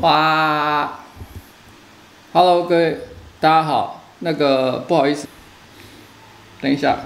[0.00, 1.00] 哇
[2.32, 2.98] ，Hello，各位，
[3.38, 4.02] 大家好。
[4.20, 5.28] 那个不好意思，
[6.62, 7.00] 等一下，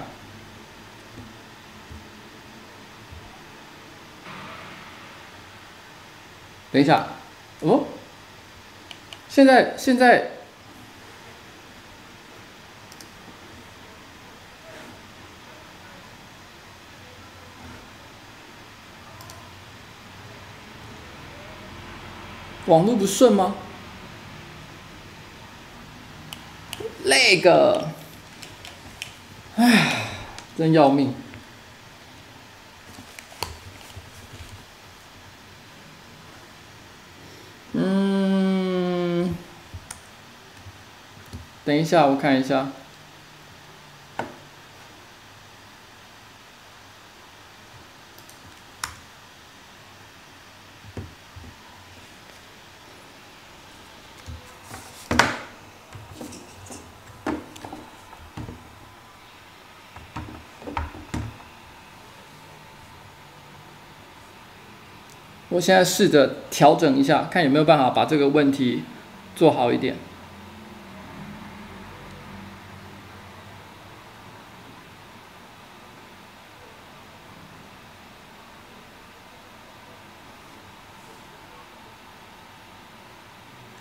[6.71, 7.07] 等一下，
[7.59, 7.83] 哦，
[9.27, 10.31] 现在现在
[22.67, 23.55] 网络不顺吗？
[27.03, 27.89] 那个，
[29.55, 30.07] 唉，
[30.57, 31.13] 真要命。
[37.73, 39.35] 嗯，
[41.63, 42.69] 等一下，我看一下。
[65.55, 68.83] 我现在试着调整一下，看有没有办法把这个问题
[69.37, 69.95] 做好一点。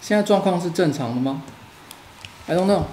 [0.00, 1.42] 现在状况是正常的吗
[2.46, 2.84] ？I don't know。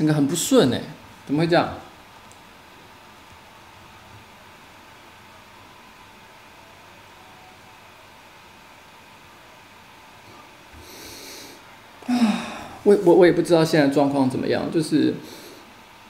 [0.00, 0.80] 整个很不顺哎，
[1.26, 1.74] 怎么会这样？
[12.08, 12.16] 啊，
[12.84, 15.12] 我我我也不知道现在状况怎么样，就是，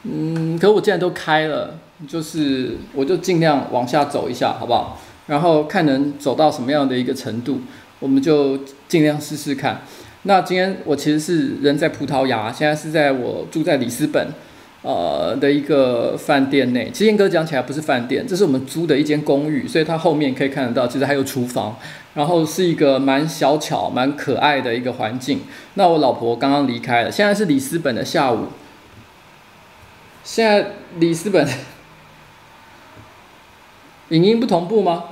[0.05, 1.77] 嗯，可我既然都开了，
[2.07, 5.01] 就是我就尽量往下走一下，好不好？
[5.27, 7.63] 然后看能走到什么样的一个程度，
[7.99, 9.83] 我们就尽量试试看。
[10.25, 14.29] 那今天我其实是人在葡萄牙，现在是在我住在里斯本，
[14.83, 16.91] 呃的一个饭店内。
[16.93, 21.77] 其实严格讲起来不是饭店，这是我们租的一间公寓，所以它后面可以看得到，其实还有厨房，
[22.13, 25.41] 然后是一个蛮小巧、蛮可爱的一个环境。
[25.75, 28.49] 那我老婆刚刚离开了，现在是里斯本的下午。
[30.23, 31.49] 现在里斯本，
[34.11, 35.05] 影音不同步吗？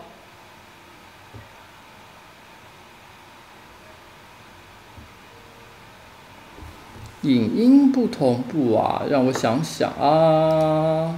[7.22, 11.14] 影音不同步啊，让我想想啊。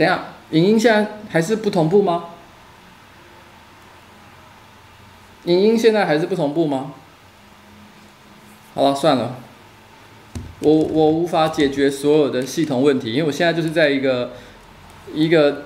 [0.00, 2.30] 等下，影音现在还是不同步吗？
[5.44, 6.94] 影音现在还是不同步吗？
[8.74, 9.36] 好了，算了，
[10.60, 14.32] 我我无法解决所有的系统问题，因为我现在就是在一个
[15.12, 15.64] 一个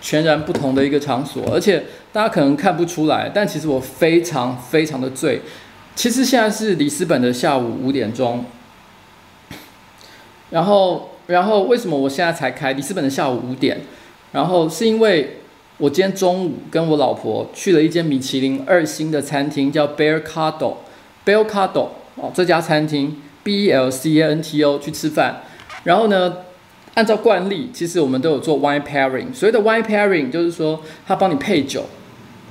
[0.00, 1.84] 全然不同的一个场所，而且
[2.14, 5.42] 大家可能看不出来，但其实我非常非常的醉。
[5.94, 8.46] 其实现在是里斯本的下午五点钟，
[10.48, 11.10] 然后。
[11.26, 12.72] 然后为什么我现在才开？
[12.72, 13.80] 里斯本的下午五点，
[14.30, 15.38] 然后是因为
[15.78, 25.42] 我今天中午跟我老婆去了一间米其林二星的餐厅，叫 Belcanto，Belcanto 哦，这家餐厅 B L C A N T O 去吃饭。
[25.82, 26.36] 然后呢，
[26.94, 29.34] 按照惯例，其实我们都有做 wine pairing。
[29.34, 31.86] 所谓的 wine pairing 就是说，他帮你配酒，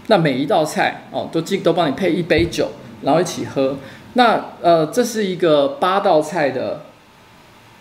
[0.08, 2.68] 那每一道菜哦都记都帮你配一杯酒，
[3.04, 3.78] 然后一起喝。
[4.16, 6.82] 那呃，这是一个八道菜的。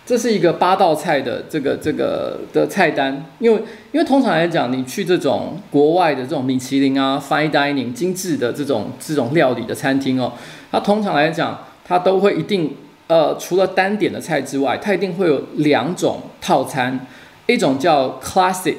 [0.06, 3.58] 这是一个八道菜的这个这个的菜单，因为
[3.90, 10.30] 因为通常来讲，你去这种国外的这种米其林啊、fine dining 精致的这种这种料理的餐厅哦，
[10.70, 17.06] 它通常来讲，它都会一定呃，除了单点的菜之外，它一定会有两种套餐，
[17.46, 18.76] 一种叫 Classic，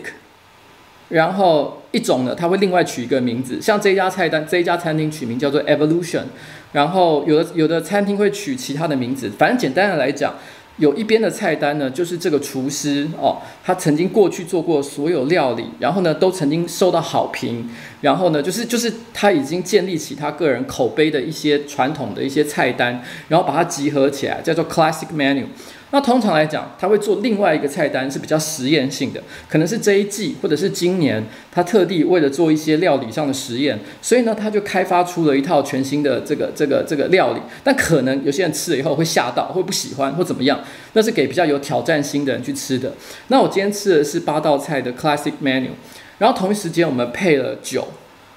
[1.10, 6.26] 然后一种呢，它会另外取一个名字，像这家菜单，这家餐厅取名叫做 Evolution，
[6.74, 10.36] 然后有的有的餐厅会取其他的名字，反正简单的来讲。
[10.78, 17.70] 有一边的菜单呢，就是这个厨师哦，他曾经过去做过所有料理，然后呢都曾经受到好评，
[18.06, 25.46] 然后呢就是就是他已经建立起他个人口碑的一些传统的一些菜单，然后把它集合起来，叫做 Classic Menu。
[25.90, 37.40] 那通常来讲，他会做另外一个菜单是比较实验性的，可能是这一季或者是今年，他特地为了做一些料理上的实验，所以呢，他就开发出了一套全新的这个这个这个料理。
[37.64, 40.60] 但可能有些人吃了以后会吓到，会不喜欢或怎么样，
[40.94, 42.94] 那是给比较有挑战性的人去吃的。
[43.30, 45.70] 那我今天吃的是八道菜的 Classic Menu，
[46.18, 47.88] 然后同一时间我们配了酒，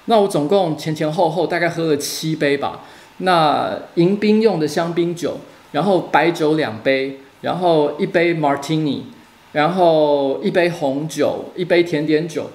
[0.05, 2.81] 那我总共前前后后大概喝了七杯吧。
[3.19, 5.37] 那迎宾用的香槟酒，
[5.71, 7.19] 然后白酒两杯。
[7.41, 9.03] 然后一杯 Martini，
[9.53, 12.49] 然后一杯红酒，一杯甜点酒，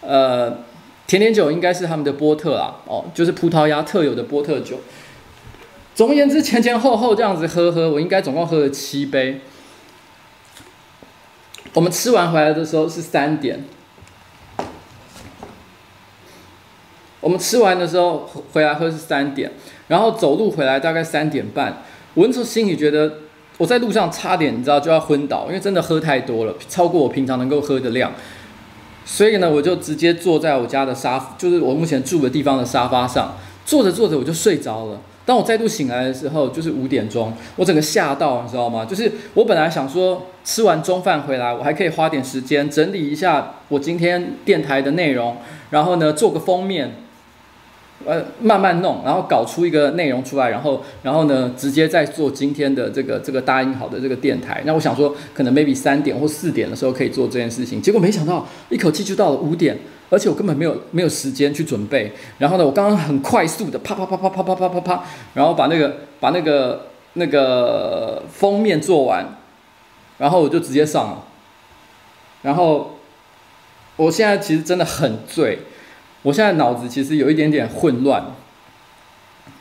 [0.00, 0.58] 呃，
[1.06, 4.80] 甜点酒应该是他们的波特啊，哦，就是葡萄牙特有的波特酒。
[5.94, 9.40] 总而言之，前前后后这样子喝喝，我应该总共喝了七杯。
[11.74, 13.62] 我们吃完回来的时候是三点，
[17.24, 19.50] 我们吃完的时候回来喝是三点，
[19.88, 21.82] 然后走路回来大概三点半，
[22.14, 23.14] 我那时候心里觉得。
[23.56, 28.10] 我在路上差点，你知道就要昏倒，因为真的喝太多了，超过我平常能够喝的量。
[29.04, 35.00] 所以呢，我就直接坐在我家的沙，就是我目前住的地方的沙发上，坐着坐着我就睡着了。
[35.24, 38.84] 当我再度醒来的时候，就是五点钟，我整个吓到，你知道吗？
[38.84, 45.36] 就是我本来想说吃完中饭回来，我还可以花点时间整理一下我今天电台的内容，
[45.70, 46.92] 然后呢做个封面。
[48.06, 54.62] 呃，慢慢弄，然后搞出一个内容出来，然后，然后呢，直接再做今天的这个这个答应好的这个电台。
[54.66, 59.78] 那我想说，可能 maybe 三点或四点的时候可以做这件事情，结果没想到一口气就到了五点，
[60.10, 62.12] 而且我根本没有没有时间去准备。
[62.38, 69.38] 然后呢，我刚刚很快速的啪啪啪啪啪啪啪啪啪，然后把那个把那个那个封面做完，
[70.18, 71.24] 然后我就直接上了。
[72.42, 72.98] 然后
[73.96, 75.58] 我现在其实真的很醉。
[76.24, 78.24] 我现在脑子其实有一点点混乱，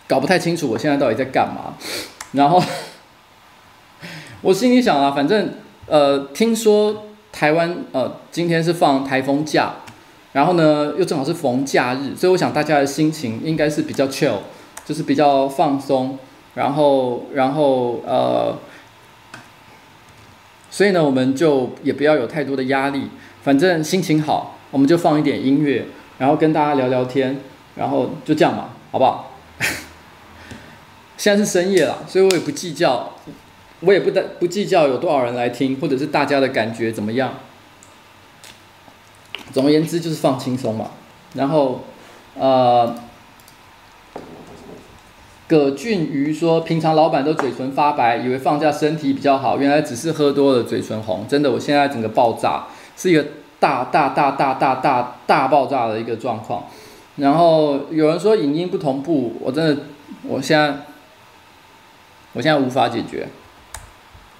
[0.07, 1.73] 搞不太清楚我现在到底在干嘛。
[2.31, 2.63] 然后
[4.41, 5.55] 我心里想啊，反正
[5.87, 9.73] 呃，听说台湾呃今天是放台风假，
[10.31, 14.37] 然后呢又正好是逢假日，所以我想大家的心情应该是比较 chill，
[14.85, 16.17] 就是比较放松。
[16.55, 18.57] 然后然后呃，
[20.71, 23.09] 所以呢我们就也不要有太多的压力，
[23.41, 25.85] 反正心情好，我们就放一点音乐。
[26.17, 27.39] 然后跟大家聊聊天，
[27.75, 29.31] 然后就这样嘛，好不好？
[31.17, 33.13] 现在是深夜了，所以我也不计较，
[33.79, 37.33] 我也不不计较有多少人来听，或者是大家的感觉怎么样。
[39.51, 40.91] 总而言之，就是放轻松嘛。
[41.33, 41.81] 然后，
[42.37, 42.95] 呃，
[45.47, 51.27] 葛俊瑜说，平常老板都嘴唇发白，以为放假身体比较好，原来只是喝多了嘴唇红。
[51.27, 53.25] 真的，我现在整个爆炸，是一个。
[53.63, 56.65] 大大大大大大大爆炸的一个状况，
[57.15, 59.83] 然后有人说影音不同步，我真的，
[60.23, 60.79] 我现在，
[62.33, 63.29] 我现在无法解决，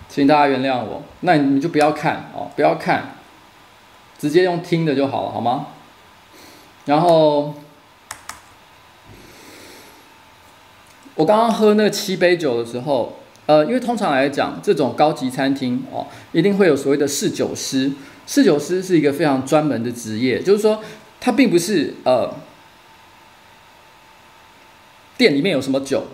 [0.09, 1.03] 请大家原谅我。
[1.21, 3.15] 那你们就不要看哦，不要看，
[4.19, 5.67] 直接用听的就好了，好吗？
[6.83, 7.53] 然后，
[11.15, 17.93] 我刚刚喝那七杯酒的时候，呃，因为通常来讲，这种高级餐厅哦，一定会有所谓的侍酒师。
[18.25, 20.81] 侍酒师是一个非常专门的职业，就是说，
[21.19, 22.33] 他并不是呃，
[25.17, 26.05] 店里面有什么酒，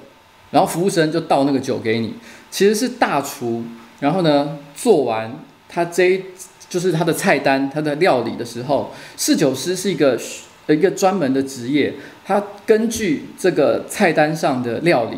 [0.51, 2.15] 然后服务生就倒那个酒给你，
[2.49, 3.63] 其实是大厨，
[3.99, 6.23] 然后呢，做完他这
[6.67, 10.19] 就是他的菜单、他的料理的时候，侍酒师是一个
[10.67, 11.93] 一个专门的职业，
[12.25, 15.17] 他根据这个菜单上的料理，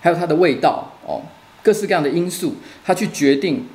[0.00, 1.22] 还有它的味道哦，
[1.62, 3.66] 各式各样的因素，他去决定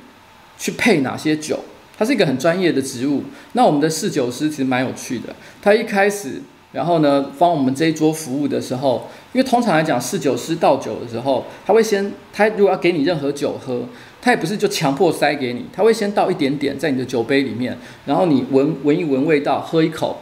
[0.58, 1.60] 去配哪些酒。
[1.98, 3.24] 他是一个很专业的植物。
[3.52, 5.34] 那我们的侍酒师其实蛮有趣的。
[5.60, 6.40] 他一开始，
[6.72, 13.82] 然后呢，帮我们这一桌服务的时候，因为通常来讲，侍酒师倒酒的时候，他会先，他如果要给你任何酒喝，
[14.22, 17.76] 他也不是就强迫塞给你，他会先倒一点点在你的酒杯里面，
[18.06, 20.18] 然后你闻闻一闻味道，喝一口。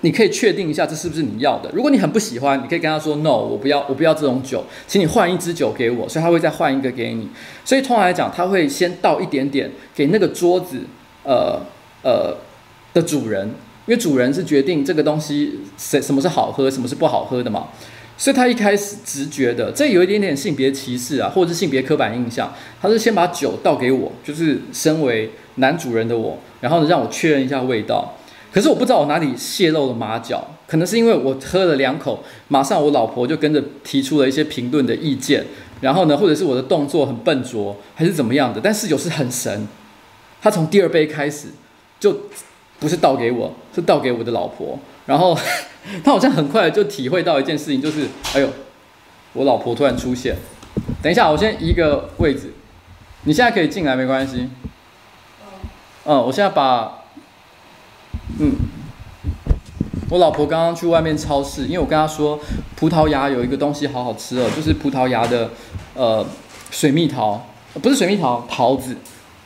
[0.00, 1.70] 你可以确定一下这是不是你要的。
[1.74, 6.08] 如果你很不喜欢，你可以跟他说 “no”，我不要，我不要这种酒，请你换一支酒给我。
[6.08, 7.28] 所以他会再换一个给你。
[7.62, 10.80] 所以通常来讲，他会先倒一点点给那个桌子，
[11.24, 11.60] 呃
[12.02, 12.38] 呃
[12.94, 13.46] 的主人，
[13.84, 17.68] 因为主人是决定这个东西什什么是好喝，什么是不好喝的嘛。
[18.16, 22.50] 所以他一开始直觉的，这有一点点性别歧视啊，或者是性别刻板印象。
[22.80, 28.15] 他是先把酒倒给我，就是身为男主人的我，然后呢让我确认一下味道。
[28.56, 35.44] 可是我不知道我哪里泄露了马脚，可能是因为我喝了两口，马上我老婆就跟着提出了一些评论的意见。
[35.82, 38.58] 然后呢，或者是我的动作很笨拙，还是怎么样的？
[38.58, 39.68] 但侍酒师很神，
[40.40, 41.48] 他从第二杯开始
[42.00, 42.18] 就
[42.80, 44.78] 不是倒给我，是倒给我的老婆。
[45.04, 45.36] 然后
[46.02, 48.48] 他好像很快就体会到一件事情，就是哎呦，
[49.34, 50.34] 我老婆突然出现。
[51.02, 52.54] 等一下，我先移个位置，
[53.24, 54.48] 你现在可以进来，没关系。
[56.06, 57.02] 嗯，我现在把，
[58.38, 58.54] 嗯，
[60.10, 62.38] 我老婆刚刚去外面超市，因为我跟她说，
[62.74, 65.50] 葡萄牙有一个东西好好吃哦，就是葡萄牙的
[65.94, 66.26] 呃
[66.70, 67.46] 水蜜桃，
[67.80, 68.96] 不是水蜜桃，桃子，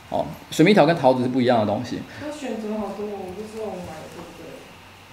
[0.09, 1.99] 哦，水蜜桃跟桃子是不一样的东西。
[2.19, 4.49] 她选择好多，我不知道我买的对不对。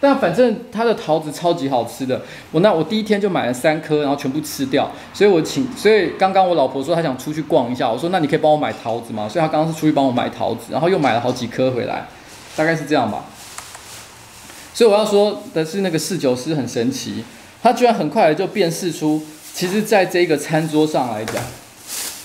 [0.00, 4.90] 但反正它的桃子超级好吃的，我那我第一天就买了三颗，然后全部吃掉。
[5.12, 9.28] 所以我请，所以刚刚我老婆说她想出去逛一下，我说那你可以帮我买桃子吗？
[9.28, 12.06] 所以她刚刚是出去帮我买桃子，然后又买了好几颗回来，
[12.56, 13.24] 大概是这样吧。
[14.78, 17.24] 所以我要说的是，那个侍酒师很神奇，
[17.60, 19.20] 他居然很快的就辨识出，
[19.52, 21.42] 其实在这个餐桌上来讲，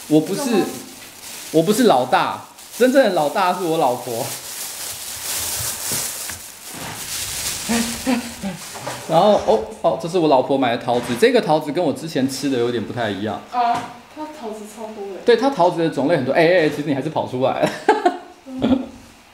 [0.07, 0.51] 我不是，
[1.51, 2.45] 我不是老大，
[2.77, 4.23] 真正的老大是我老婆。
[9.09, 13.41] 然后哦哦，这是我老婆买的桃子，这个桃子跟我之前吃的有点不太一样。
[13.51, 15.21] 啊，它桃子超多的。
[15.25, 16.31] 对，它桃子的种类很多。
[16.31, 17.71] 哎哎，其实你还是跑出来了。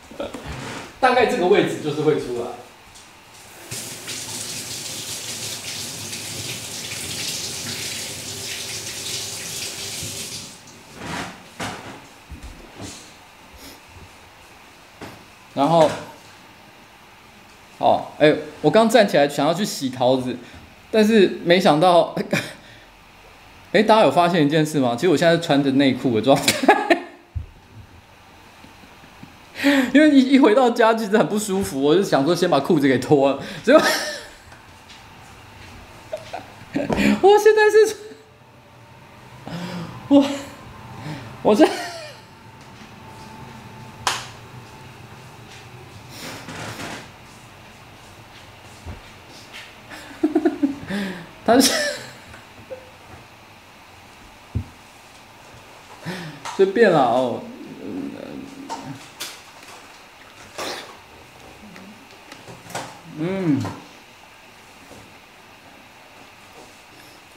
[1.02, 2.48] 大概这个位置就是会出来。
[15.60, 15.92] 然后，
[17.78, 20.38] 好，哎，我刚站起来想要去洗桃子，
[20.90, 22.16] 但是没想到，
[23.74, 24.96] 哎，大家有发现一件事吗？
[24.96, 26.98] 其实我现在是穿着内裤的状态，
[29.94, 33.82] 因为一一回到家其实很不舒服，我就想说先把裤子给脱了，结果，
[37.22, 37.98] 我现在是，
[40.08, 40.26] 我，
[41.44, 41.68] 我这。
[51.50, 51.72] 他是
[56.56, 57.42] 就变了哦，
[63.18, 63.60] 嗯，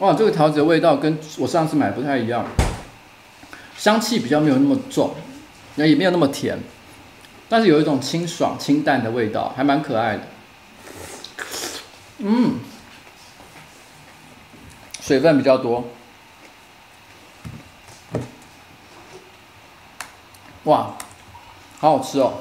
[0.00, 2.44] 哇，这个桃子的味道跟我上次买不太一样，
[3.78, 5.14] 香气比较没有那么重，
[5.76, 6.58] 那也没有那么甜，
[7.48, 10.24] 但是有一种清爽清淡的味道，还蛮可爱的，
[12.18, 12.56] 嗯。
[15.04, 15.84] 水分比较多，
[20.62, 20.96] 哇，
[21.80, 22.34] 好好吃哦！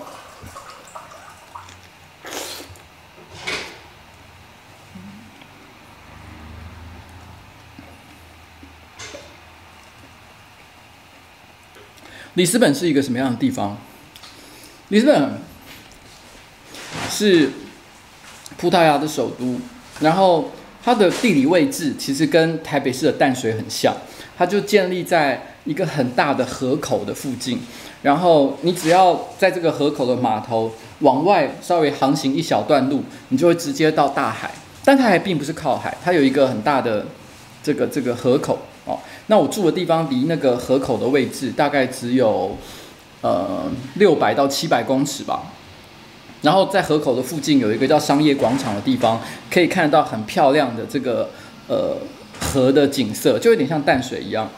[12.35, 13.75] 里斯本是一个什么样的地方？
[14.89, 15.41] 里斯本
[17.09, 17.51] 是
[18.55, 19.59] 葡萄牙的首都，
[19.99, 20.51] 然后。
[20.83, 23.95] 它的地理位置其实跟台北市的淡水很像，
[24.37, 27.59] 它就建立在一个很大的河口的附近，
[28.01, 30.71] 然后你只要在这个河口的码头
[31.01, 34.49] 往外稍微航行一小段路，你就会直接到大海。
[34.83, 37.05] 但它还并不是靠海，它有一个很大的
[37.61, 38.97] 这个这个河口哦。
[39.27, 42.57] 那我住的地方离那个河口的位置大概只有
[43.21, 45.43] 呃六百到七百公尺吧。
[46.41, 49.21] 然后在河口的附近有一个叫商业广场的地方，
[49.51, 51.29] 可以看得到很漂亮的这个
[51.67, 51.97] 呃
[52.39, 54.49] 河的景色，就有点像淡水一样。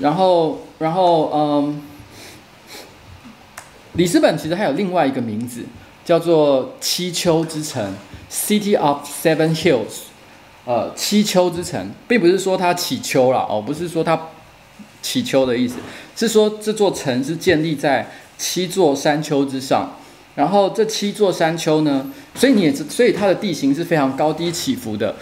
[0.00, 1.82] 然后然后嗯，
[3.92, 5.62] 里斯本其实还有另外一个名字，
[6.04, 7.94] 叫做七丘之城
[8.30, 10.08] （City of Seven Hills）。
[10.64, 14.18] 呃，七丘之城，并不是说它起丘了哦，不是说它
[15.02, 15.76] 起丘的意思，
[16.16, 19.94] 是说这座城是建立在七座山丘之上。
[20.34, 25.14] 然后这七座山丘呢，所以你也知，所以它的地形是非常高低起伏的，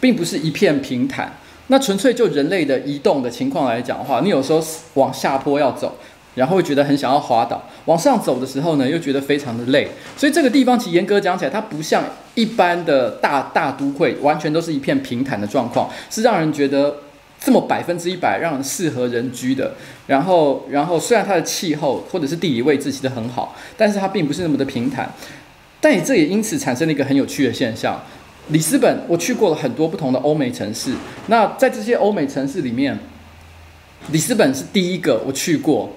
[0.00, 1.32] 并不是一片平坦。
[1.68, 4.60] 那纯粹就人类的移动的情况来讲的话，你有时候
[4.94, 5.96] 往下坡要走，
[6.34, 9.88] 然后会觉得很想要滑倒；往上走的时候呢，又觉得非常的累。
[10.16, 16.94] 所以这个地方其实严格讲起来，它不像一般的大大都会，完全都是一片平坦的状况，是让人觉得。
[17.46, 19.72] 这么百分之一百让人适合人居的，
[20.08, 25.08] 然后，然后虽然它的气候或者是地理位置其实很好，但是它并不是那么的平坦。
[25.80, 28.02] 但也这也因此产生了一个很有趣的现象，
[28.48, 30.92] 里斯本我去过了很多不同的欧美城市，
[31.28, 32.98] 那在这些欧美城市里面，
[34.10, 35.92] 里斯本是第一个我去过，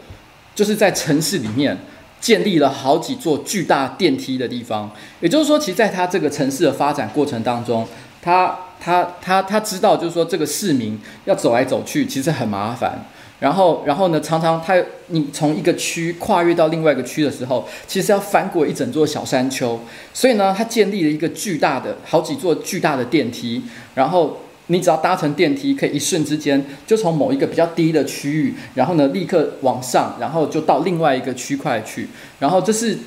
[0.54, 1.76] 就是在城市里面
[2.22, 4.92] 建立了好几座巨大电梯的地方。
[5.20, 7.88] 也就是说，其实在它这个城市的发展过程当中，
[8.22, 13.06] 它他他他知道，就是说这个市民要走来走去，其实很麻烦。
[13.40, 14.76] 然后，然后呢，常常他
[15.08, 19.80] 你从一个区跨越到另外一个区的时候，其实要翻过一整座小山丘。
[20.14, 23.64] 所以呢，他建立了一个巨大的好几座巨大的电梯。
[23.96, 32.10] 然后你只要搭乘电梯，可以一瞬之间就从某一个比较低的区域，然后呢立刻往上，然后就到另外一个区块去。
[32.40, 32.98] 然后这是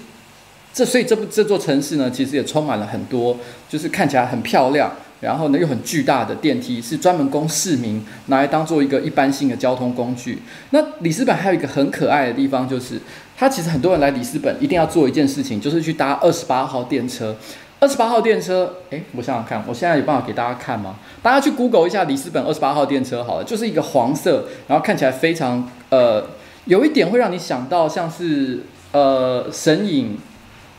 [0.73, 3.37] 这，所以这部这座城市呢，其实也充满了很多，
[3.69, 4.91] 就是看起来很漂亮。
[5.23, 10.43] 然后呢，又很巨大的电梯，是专门供市民拿来当做一个一般性的交通工具。
[10.71, 13.01] 那里斯本还有一个很可爱的地方，就是
[13.37, 17.37] 它其实很多人来里斯本一定要做一件事情，就是去搭二十八号电车。
[17.79, 20.97] 二十八号电车，诶，我想想看，我现在有办法给大家看吗？
[21.23, 26.25] 大家去 Google 一下里斯本二十八号电车好了，就是一个黄色，然后看起来非常呃，
[26.65, 30.17] 有一点会让你想到像是呃神隐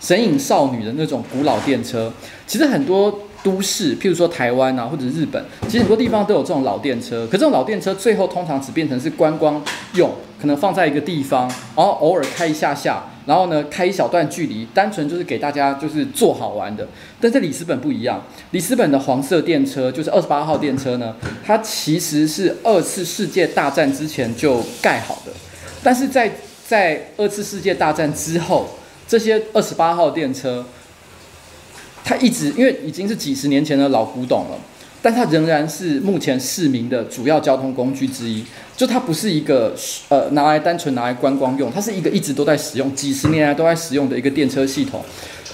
[0.02, 2.12] 神隐少女的那种古老电车。
[2.46, 3.20] 其实很多。
[3.44, 7.28] 都市，譬如说台湾啊，或者日本，其实很多地方都有这种老电车。
[7.28, 9.62] 可这种老电车最后通常只变成是观光
[9.96, 16.88] 用，可能放在一个地方，然后偶尔开一下下，然后呢开一小段距离，单纯就是给大家就是坐好玩的。
[17.20, 21.14] 但是里斯本不一样，里斯本的黄色电车就是二十八号电车呢，
[21.46, 25.32] 它其实是二次世界大战之前就盖好的，
[25.84, 26.32] 但是在
[26.66, 28.70] 在二次世界大战之后，
[29.06, 30.66] 这些二十八号电车。
[32.04, 34.58] 它一直因为已经是几十年前的老古董了，
[35.02, 38.44] 但它仍然是目前市民的主要交通工具之一。
[38.76, 39.76] 就它不是一个
[40.10, 45.04] 呃拿来单纯拿来观光用，它是一个一直都在使用、几十年来都在使用的一个电车系统。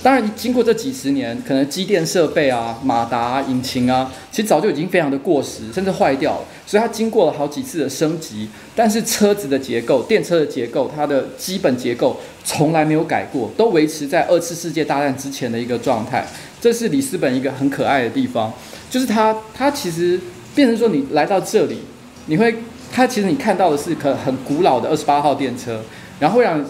[0.01, 6.45] 当然，经过这几十年，可能机电设备啊、马达、引擎啊，其实早就已经非常的过时，甚至坏掉了。
[6.65, 16.25] 所以它经过了好几次的升级，但是车子的结构、电车的结构，它的基本结构从来没有改过，都维持在二次世界大战之前的一个状态。
[16.62, 18.53] 这是里斯本一个很可爱的地方，
[18.89, 20.17] 就是它，它其实
[20.55, 21.79] 变成说你来到这里，
[22.27, 22.55] 你会，
[22.89, 25.81] 它其实你看到的是可很古老的二十八号电车，
[26.21, 26.63] 然后让。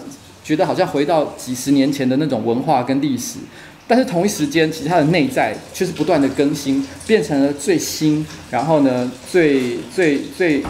[0.50, 3.38] 觉得好像回到几十年前的那种文化跟历史，
[3.86, 10.64] 但是同一时间，其实它的内在却是不断的更新，变成了最新，然后呢，最最最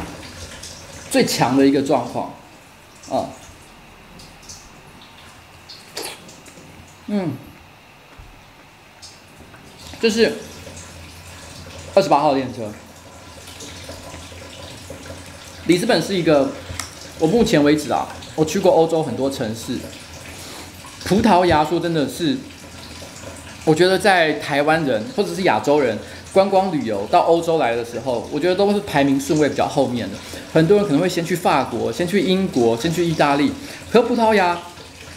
[1.10, 2.34] 最强的一个状况，
[3.08, 3.24] 啊，
[7.06, 7.30] 嗯，
[9.98, 10.34] 这是
[11.94, 12.70] 二十八号电车，
[15.66, 16.50] 里斯本是一个，
[17.18, 18.06] 我目前为止啊。
[18.36, 19.76] 我去过欧洲很多城市，
[21.04, 22.36] 葡萄牙说真的是，
[23.64, 25.98] 我觉得在台湾人或者是亚洲人
[26.32, 30.16] 观光旅游到欧洲来的时候，我觉得都是排名顺位比较后面的。
[30.52, 33.52] 很多人可能会先去法国，先去英国，先去意大利。
[33.90, 34.58] 可葡萄牙，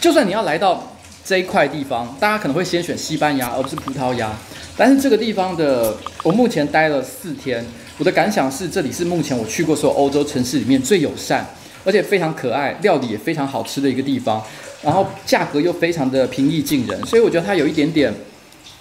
[0.00, 4.30] 就算你要来到这一块地方，大家可能会先选西班牙而不是葡萄牙。
[4.76, 7.64] 但是这个地方的，我目前待了四天，
[7.96, 11.46] 我的感想是这里是目前我去过所有欧洲城市里面最友善。
[11.84, 14.42] 而且非常可爱，料理也非常好吃的一个地方，
[14.82, 18.12] 然后价格又非常的平易近人，所以我觉得它有一点点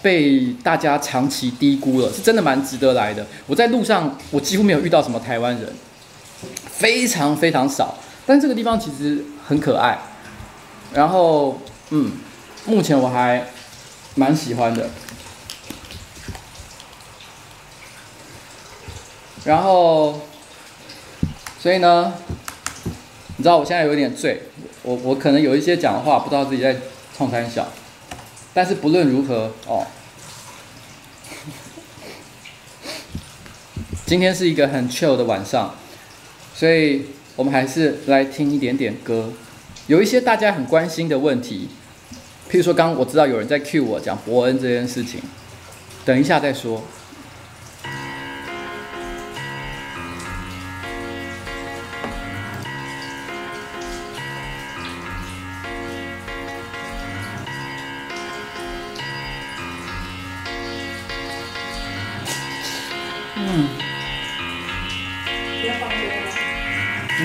[0.01, 3.25] 被大家长期低估了，是真的蛮值得来的。
[3.45, 5.73] 我在路上，我几乎没有遇到什么台湾人，
[6.65, 7.97] 非常非常少。
[8.25, 9.99] 但这个地方其实很可爱，
[10.93, 12.13] 然后嗯，
[12.65, 13.45] 目前我还
[14.15, 14.89] 蛮喜欢的。
[19.43, 20.21] 然后，
[21.59, 22.13] 所以呢？
[23.35, 24.41] 你知道我现在有点醉，
[24.83, 26.77] 我我可能有一些讲话不知道自己在
[27.17, 27.67] 冲三小，
[28.53, 29.87] 但是不论如何哦，
[34.05, 35.75] 今天是一个很 chill 的晚上，
[36.53, 39.33] 所以我们还是来听一点点歌，
[39.87, 41.69] 有一些大家很关心的问题，
[42.51, 45.19] 譬如说刚刚我知道有人在 cue 我讲伯恩这件事情，
[46.05, 46.83] 等一下再说。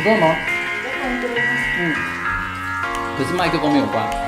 [0.08, 0.34] 你说什么？
[0.82, 1.28] 别放歌。
[1.80, 1.94] 嗯，
[3.18, 4.27] 可是麦克风没有关。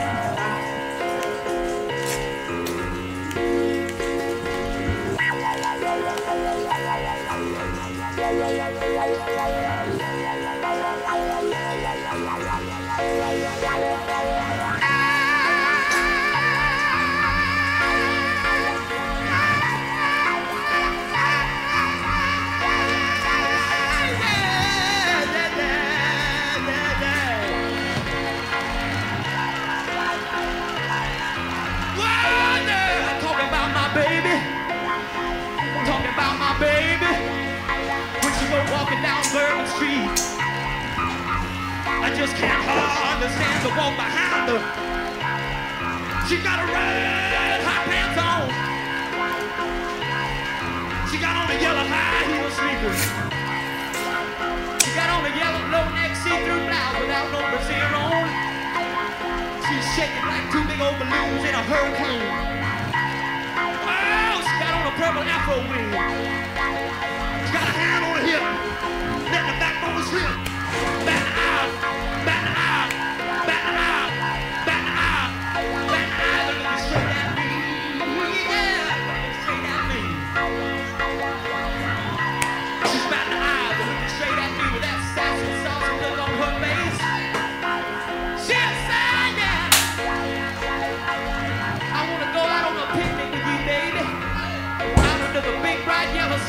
[42.20, 42.52] Just can't
[43.16, 44.60] understand the walk behind her.
[46.28, 48.44] She got a red hot pants on.
[51.08, 53.00] She got on the yellow high heel sneakers.
[54.84, 58.28] She got on a yellow low neck see-through blouse without no brassiere on.
[59.64, 62.20] She's shaking like two big old balloons in a hurricane.
[63.80, 65.88] Oh, she got on a purple afro wig.
[65.88, 68.44] She got a hand on her hip,
[69.24, 70.49] letting the backbone slip.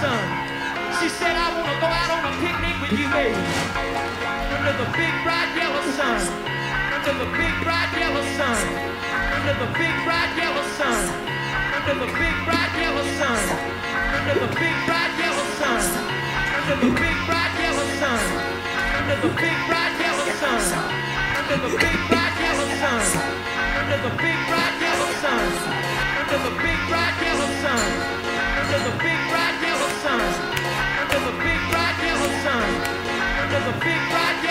[0.01, 0.17] Sun.
[0.97, 3.37] She said, I wanna go out on a picnic with you, baby.
[3.37, 6.17] Under the big bright yellow sun.
[6.97, 8.57] Under the big bright yellow sun.
[9.37, 10.97] Under the big bright yellow sun.
[11.77, 13.41] Under the big bright yellow sun.
[14.17, 15.81] Under the big bright yellow sun.
[16.57, 18.21] Under the big bright yellow sun.
[18.97, 20.65] Under the big bright yellow sun.
[21.37, 23.05] Under the big bright yellow sun.
[23.77, 25.45] Under the big bright yellow sun.
[26.17, 27.85] Under the big bright yellow sun.
[28.61, 29.60] Under the big bright
[30.01, 30.19] sun.
[30.19, 32.69] Under the big bright yellow sun.
[33.41, 34.50] Under the big bright yellow sun.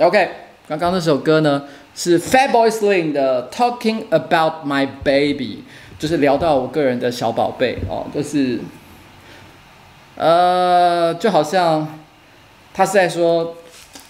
[0.00, 0.30] OK，
[0.66, 5.58] 刚刚那首歌呢是 Fatboy Slim 的 Talking About My Baby，
[5.98, 8.60] 就是聊到我个人的小宝贝哦，就是
[10.16, 11.98] 呃，就好像
[12.72, 13.56] 他是在说，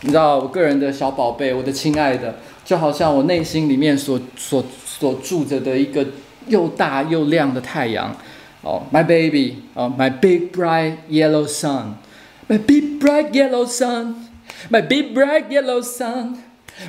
[0.03, 6.07] 你知道我个人的小宝贝，我的亲爱的，就好像我内心里面所所所住着的一个
[6.47, 8.17] 又大又亮的太阳
[8.63, 14.30] 哦，My baby 哦，My big bright yellow sun，My big bright yellow sun。
[14.69, 16.37] My big bright yellow sun,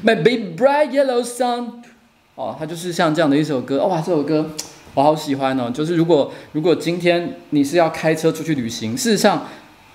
[0.03, 1.81] my big bright yellow sun。
[2.35, 3.85] 哦，它就是像这样的一首歌。
[3.85, 4.49] 哇，这首歌
[4.93, 5.71] 我好喜欢哦。
[5.73, 9.47] 就是如果如果今天你是要开车出去旅行，事实上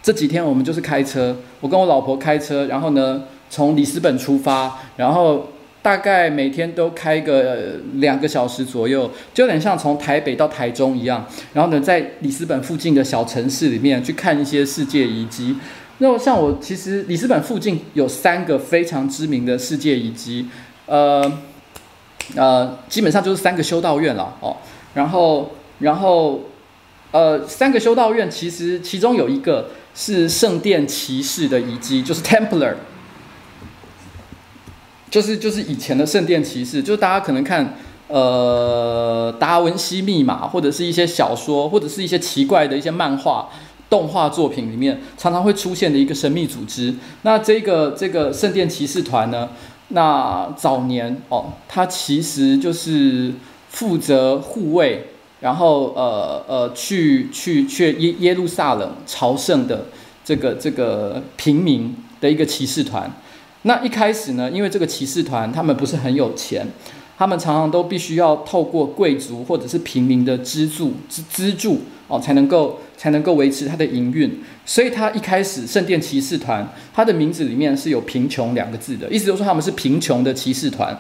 [0.03, 5.49] 这几天我们就是开车，我跟我老婆开车，然后呢从里斯本出发，然后
[5.83, 11.25] 大概每天都开个、两个小时左右，就有点像从台北到台中一样。
[11.53, 15.57] 然后呢，在里斯本附近的小城市里面去看一些世界遗迹。
[15.99, 20.47] 那像我其实里斯本附近有三个非常知名的世界遗迹，
[20.85, 21.33] 呃
[22.35, 24.57] 呃，基本上就是三个修道院了哦。
[24.93, 26.43] 然后然后
[27.13, 32.75] 呃，三个修道院其实其中有一个是圣殿骑士的遗迹，就是 Templar，
[35.09, 37.75] 就是就是以前的圣殿骑士，就是大家可能看
[38.09, 43.49] 呃达文西密码或者是一些小说或者是一些奇怪的一些漫画。
[43.89, 49.49] 动画作品里面常常会出现的一个神秘组织，那这个这个圣殿骑士团呢，
[49.89, 53.33] 那早年哦，他其实就是
[53.69, 55.05] 负责护卫，
[55.41, 59.87] 然后呃呃去去去耶耶路撒冷朝圣的
[60.25, 63.11] 这个这个平民的一个骑士团。
[63.63, 66.67] 那一开始呢，因为这个骑士团他们不是很有钱，
[67.19, 72.81] 他们常常都必须要透过贵族或者是平民的资助资资助哦，才能够。
[72.99, 80.99] 才能够维持它的营运，所以他一开始圣殿骑士团，它的名字里面是有“贫穷”两个字的，意思就是说他们是贫穷的骑士团。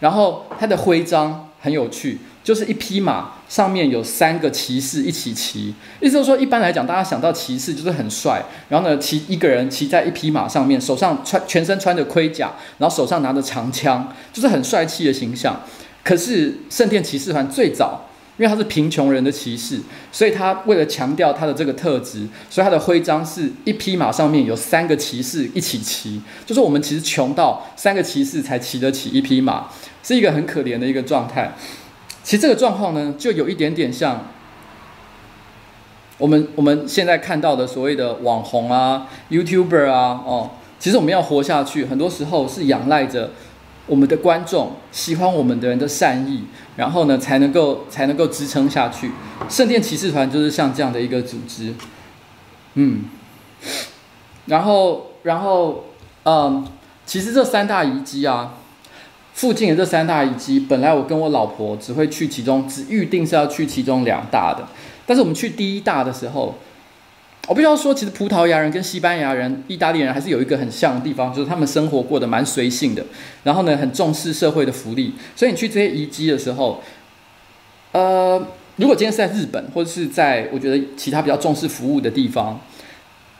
[0.00, 5.72] 然后他的徽章很有趣，就是一匹马上面有三个骑士一起骑。
[6.00, 15.60] 意思就是说，一般来讲，大家想到骑士就是很帅，然后呢，骑一个人骑在一匹马上面，手上穿全身穿着盔甲，然后手上拿着长枪，就是很帅气的形象。
[16.02, 18.02] 可是圣殿骑士团最早。
[18.38, 19.80] 因为他是贫穷人的骑士，
[20.12, 29.68] 所以他为了强调他的这个特质，所以他的徽章是一匹马上面有三个骑士一起骑，就是我们其实穷到三个骑士才骑得起一匹马，
[30.02, 31.54] 是一个很可怜的一个状态。
[32.22, 34.26] 其实这个状况呢，就有一点点像
[36.18, 43.30] 我们我们现在看到的所谓的网红啊、YouTuber 啊，哦，其实我们要活下去，很多时候是仰赖着。
[43.88, 46.42] 我们的观众喜欢我们的人的善意，
[46.76, 49.10] 然后呢，才能够才能够支撑下去。
[49.48, 51.74] 圣殿骑士团就是像这样的一个组织，
[52.74, 53.04] 嗯，
[54.46, 55.86] 然后然后
[56.24, 56.66] 嗯，
[57.04, 58.54] 其实这三大遗迹啊，
[59.34, 64.68] 附近的这三大遗迹，本来我跟我老婆只会去其中，只预定是要去其中两大的，
[65.06, 66.54] 但是我们去第一大的时候。
[67.46, 73.04] 我必须要说，其实葡萄牙人跟西班牙人、意大利人还是有一个很像的地方，就是他们生活过得蛮随性的，
[73.44, 75.12] 然后呢，很重视社会的福利。
[75.36, 76.82] 所以你去这些遗迹的时候，
[77.92, 78.44] 呃，
[78.76, 82.60] 如果今天是在日本，或者是在我觉得其他比较重视服务的地方，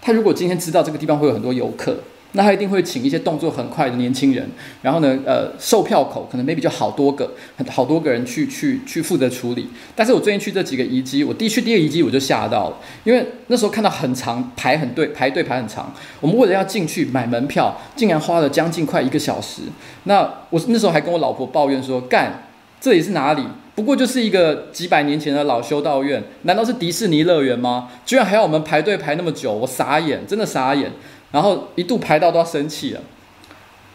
[0.01, 1.99] 他如果今天知道这个地方会有很多游客。
[2.33, 4.47] 那他一定会请一些动作很快的年轻人，
[4.83, 7.31] 然后呢，呃，售票口可能 maybe 就好多个，
[7.71, 9.69] 好多个人去去去负责处理。
[9.95, 19.63] 但是我最近去这几个遗迹，我第一去第二个遗迹我就吓到了，因为那时候看到很长排很队排队排很长，我们为了要进去买门票，竟然花了将近快一个小时。
[20.05, 22.49] 那我那时候还跟我老婆抱怨说，干，
[22.81, 23.43] 这里是哪里？
[23.75, 27.91] 不过就是一个几百年前的老修道院，难道是迪士尼乐园吗？
[28.07, 30.91] 居然还要我们排队排那么久，我傻眼，真的傻眼。
[31.33, 33.01] 然后一度排到都要生气了，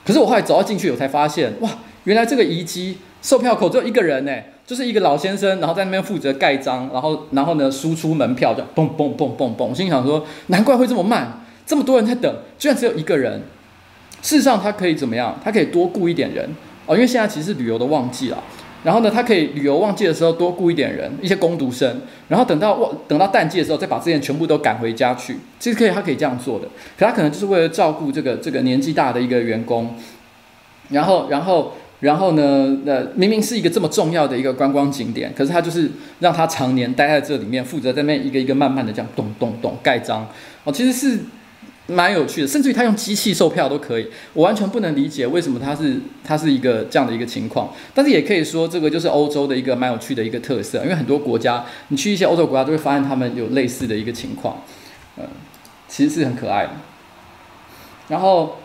[0.06, 1.70] 可是我后来走到进去，我才发现，哇，
[2.04, 9.66] 原来这个遗迹售票口只有一个人呢，就是一个老先生，然后在那边负责盖章，然后然后呢输出门票，就嘣嘣嘣嘣嘣。
[9.66, 13.42] 我心想说，难怪会这么慢，这么多人在等，居然只有一个人。
[14.22, 15.40] 事实上，他可以怎么样？
[15.44, 16.48] 他可以多雇一点人
[16.86, 18.44] 哦，因为现在其实是旅游的旺季了。
[18.84, 22.02] 然后呢，他可以旅游旺季的时候多雇一点人，一些工读生。
[22.28, 25.38] 然后等到旺，等到淡季的时候，再把这些人全部都赶回家去。
[25.60, 26.68] 其实可以，他可以这样做的。
[26.98, 29.96] 可他可能就是为了照顾这个这个年纪大的一个员工。
[30.90, 32.78] 然后，然后，然后呢？
[32.86, 40.28] 呃，明明是一个这么重要的一个观光景点，可是他就是让他常年待在这里面，负责在那一个一个慢慢的这样咚咚咚盖章。
[40.64, 41.20] 哦，其实是。
[41.88, 47.74] 蛮有趣的，甚至于他用机器售票都可以，我完全不能理解为什么他是他是一个这样的一个情况。
[47.94, 54.64] 但是也可以说，这个就是欧洲的一个蛮有趣的一个特色，因为很多国家，你去一些欧洲国家都会发现他们有类似的一个情况，
[55.18, 55.24] 嗯，
[55.90, 56.72] 其实是很可爱的。
[58.08, 58.58] 然后，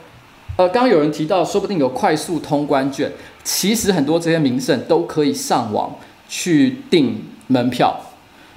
[0.57, 3.11] 呃，刚刚有人提到，说不定有快速通关券，
[3.43, 5.97] 其实很多这些名胜都可以上网
[6.29, 8.06] 去订门票。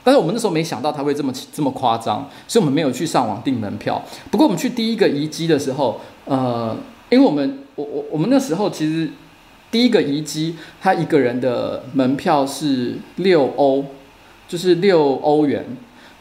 [0.10, 4.04] 但是我们那时候没想到他会这么这么夸张，所以我们没有去上网订门票。
[4.32, 6.76] 不过我们去第一个遗迹的时候，呃，
[7.12, 9.08] 因为我们我我我们那时候其实
[9.70, 13.86] 第一个遗迹，他一个人的门票是六欧，
[14.48, 15.64] 就是六欧元。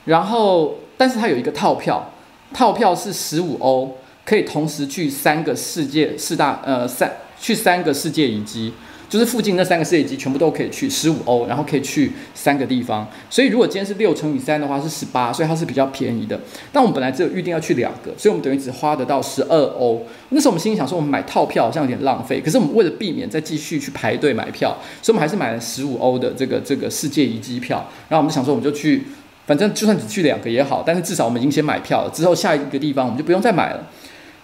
[0.05, 2.12] 然后，但是他有一个套票，
[2.53, 3.96] 套票是十五欧，
[4.27, 8.74] 可以同时去三个世界四大呃三去三个世界遗迹。
[9.09, 13.09] 就是附近那三个世界遗全部都可以去，十五欧，然后可以去三个地方。
[13.31, 16.38] 所以如果今天是六乘以三的话是十八，所以它是比较便宜的。
[16.73, 20.03] 但我们本来只有预定要去两个，所以我们等于只花得到十二欧。
[20.29, 22.40] 那时候我们心里想说，我们买套票好像有点浪费。
[22.40, 27.79] 可是我们为了避免再继续去排队买票，所以我们还是买了十五欧的这个这个世界遗迹票。
[28.09, 29.05] 然后我们就想说，我们就去，
[29.47, 33.88] 反正就算只去两个也好，但是至少我们已经先买票了，之后下一个地方我们就不用再买了。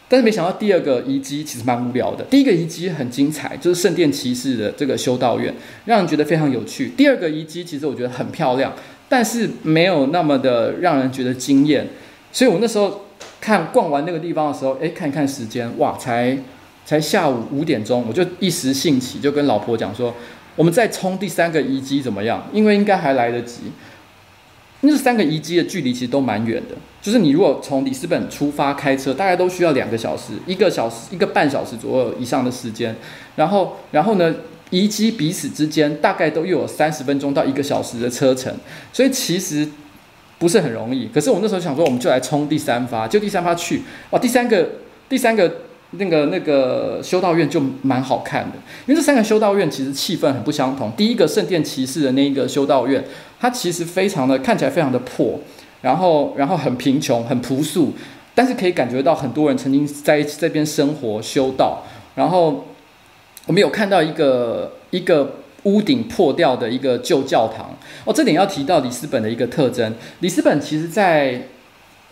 [0.09, 2.25] 但是没想到第二个遗迹其实蛮无聊的。
[2.25, 5.53] 第一个遗迹很精彩，就是圣殿骑士的这个修道院，
[5.87, 6.90] 让人觉得非常有趣。
[6.97, 8.73] 第二个遗迹其实我觉得很漂亮，
[9.09, 11.88] 但是没有那么的让人觉得惊艳。
[12.31, 13.07] 所以我那时候
[13.40, 16.37] 看逛完那个地方的时候，诶，看一看时间，哇，才
[16.85, 20.14] 才下午五点钟，我就一时兴起，就跟老婆讲说，
[20.55, 22.47] 我们再冲第三个遗迹怎么样？
[22.53, 23.62] 因为应该还来得及。
[24.87, 32.94] 那三个遗迹的距离其实都蛮远的，就是你如果从里斯本出发开车，大概都需要两个小时，一个小时一个半小时左右以上的时间。
[33.37, 34.35] 然后，然后呢，
[34.70, 38.53] 遗迹彼此之间大概都又有三十分钟到一个小时的车程，
[38.92, 39.68] 所以其实
[40.38, 41.09] 不是很容易。
[41.12, 44.68] 可是我那时候想说，我们就来冲第三发，就第三发去，哇，第三个
[45.09, 45.63] 第三个。
[45.98, 50.92] 那个那个修道院就蛮好看的，因为这三个修道院其实气氛很不相同。
[50.96, 53.04] 第一个圣殿骑士的那一个修道院，
[53.40, 55.40] 它其实非常的看起来非常的破，
[55.83, 57.92] 然后然后很贫穷很朴素，
[58.35, 61.83] 但是可以感觉到很多人曾经在这边生活修道。
[62.14, 62.66] 然后
[63.46, 67.76] 我们有看到一个一个屋顶破掉的一个旧教堂。
[68.04, 69.94] 哦，这点要提到里斯本的一个特征。
[70.20, 71.48] 里斯本其实在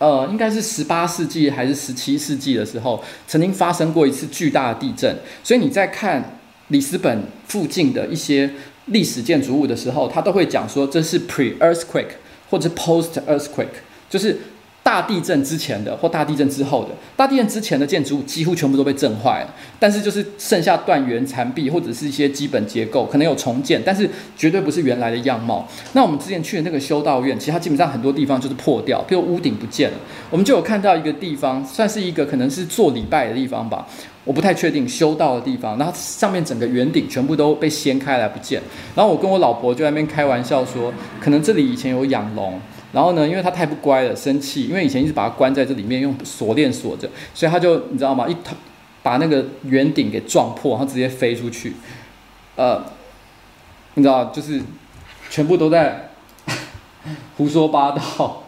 [0.03, 5.17] 呃，应该是十八世纪还是十七世纪的时候，曾经发生过一次巨大的地震。
[5.45, 8.51] 所以你在看里斯本附近的一些
[8.87, 12.15] 历史建筑物的时候，他都会讲说这是 pre-earthquake
[12.51, 13.79] 或者 post-earthquake，
[14.11, 14.37] 就是。
[14.83, 25.67] 大地震之前的或大地震之后的，大地震之前的建筑物几乎全部都被震坏了，但是就是剩下断垣残壁或者是一些基本结构可能有重建，但是绝对不是原来的样貌。
[25.93, 29.97] 那我们之前去的那个修道院，其实它基本上很多地方就是破掉，比如屋顶不见了。
[30.29, 33.87] 我们就有看到一个地方，算是一个可能是做礼拜的地方吧，
[34.25, 38.61] 我不太确定修道的地方，然后上面整个圆顶全部都被掀开来不见。
[38.97, 42.61] 然后我跟我老婆就在那边开玩笑说，可能这里以前有养龙。
[42.93, 44.65] 然后呢，因为他太不乖了，生气。
[44.65, 48.29] 因为以前一直把它关在这里面，用锁链锁着，所以他就你知道吗？
[48.29, 48.55] 一头
[49.03, 51.75] 把那个圆顶给撞破，然后直接飞出去。
[52.55, 52.85] 呃，
[53.95, 54.61] 你知道，就是
[55.31, 56.11] 全部都在
[57.37, 58.45] 胡说八道。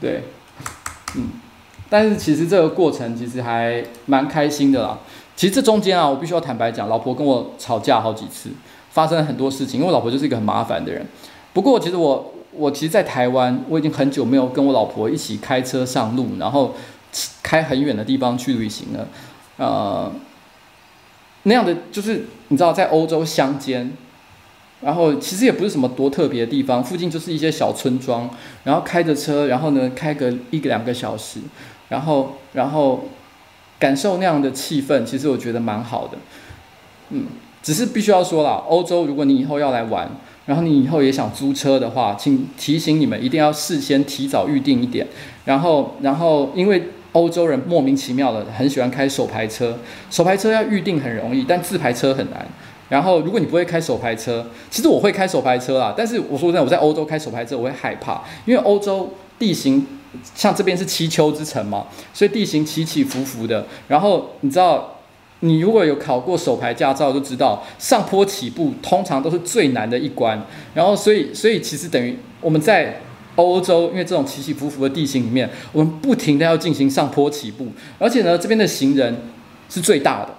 [0.00, 0.22] 对，
[1.16, 1.30] 嗯，
[1.88, 4.98] 但是其实这个过程其实还蛮开心的啦。
[5.34, 8.50] 其实这中间啊，我必须要坦白讲，老婆跟我吵架好几次。
[8.96, 11.04] 发生了很多事情，因为我老婆就是一个很麻烦的人。
[11.52, 16.74] 不过，其实我我其实，在台湾，我已经很久没有跟我老婆一起开车上路，然后
[17.42, 19.06] 开很远的地方去旅行了。
[19.58, 20.10] 呃，
[21.42, 23.92] 那样的就是你知道，在欧洲乡间，
[24.80, 28.30] 然后其实也不是什么多特别的地方，附近就是一些小村庄，
[28.64, 31.40] 然后开着车，然后呢，开个一个两个小时，
[31.90, 33.04] 然后然后
[33.78, 36.16] 感受那样的气氛，其实我觉得蛮好的，
[37.10, 37.26] 嗯。
[37.66, 40.08] 只是必须要说啦，欧洲如果你以后要来玩，
[40.44, 45.04] 然后你以后也想租车的话，请提醒你们一定要事先提早预定一点。
[45.44, 49.76] 然后，然后因为欧洲人莫名其妙的很喜欢开手排车，
[50.10, 52.46] 手排车要预定很容易，但自排车很难。
[52.88, 59.84] 然后，如果你不会开手排车，其实我会开手排车啦，但是我说真的，我在欧洲开手排车我会害怕，因为欧洲地形
[60.36, 63.66] 像这边是七丘之城嘛，所以地形起起伏伏的。
[63.88, 64.92] 然后你知道。
[65.40, 70.42] 你如果有考过手牌驾照，就知道上坡起步通常都是最难的一关。
[70.74, 73.00] 然后，所以，所以其实等于我们在
[73.34, 77.68] 欧洲，因为这种起起伏伏的地形里面，我们不停的要进行上坡起步。
[77.98, 79.14] 而且呢，这边的行人
[79.68, 80.30] 是最大的，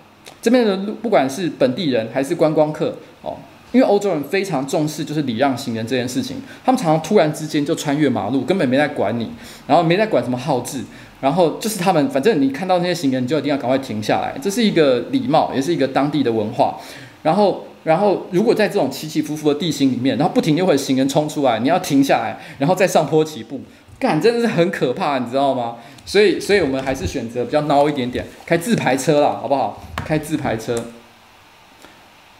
[0.41, 3.38] 这边的路不管是本地人还是观光客哦，
[3.72, 9.30] 因为欧洲人非常重视就是礼让行人这件事情，他们常常突然之间就穿越马路，根本没在管你，
[9.68, 10.84] 然后没在管什么号志。
[11.20, 16.78] 然后就是他们，反正你看到那些行人，你就一定要赶快停下来，这是一个礼貌，也是一个当地的文化。
[17.24, 23.61] 然后，然后如果在这种起起伏伏的地形里面，然后不停就会行人冲出来，你要停下来，然后再上坡起步，
[23.99, 25.78] 干真的是很可怕，你知道吗？
[26.05, 29.84] 所以，所以我们还是选择比较孬一点点，开自排车啦，好不好？
[30.05, 30.86] 开自排车，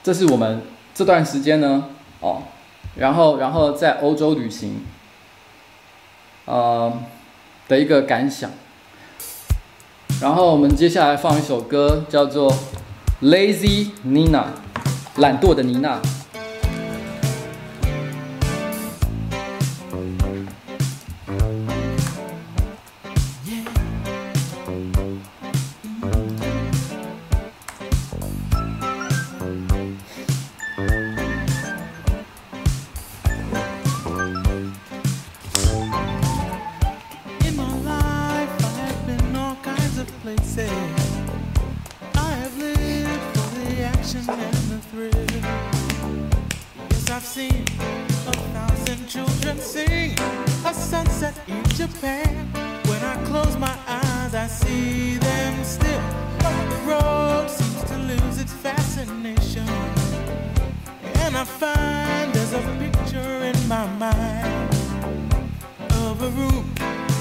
[0.04, 0.62] 这是我们
[0.94, 1.86] 这段时间呢，
[2.22, 2.44] 哦，
[2.96, 4.82] 然后，然后在欧洲旅行，
[6.46, 6.94] 呃
[7.68, 8.52] 的一个感想。
[10.20, 12.52] 然后我们接下来放一首歌，叫做
[13.22, 14.32] 《Lazy Nina》，
[15.18, 16.02] 懒惰的妮娜。
[54.30, 56.02] Sometimes I see them still,
[56.40, 59.66] but the road seems to lose its fascination.
[61.24, 64.76] And I find there's a picture in my mind
[66.04, 66.74] of a room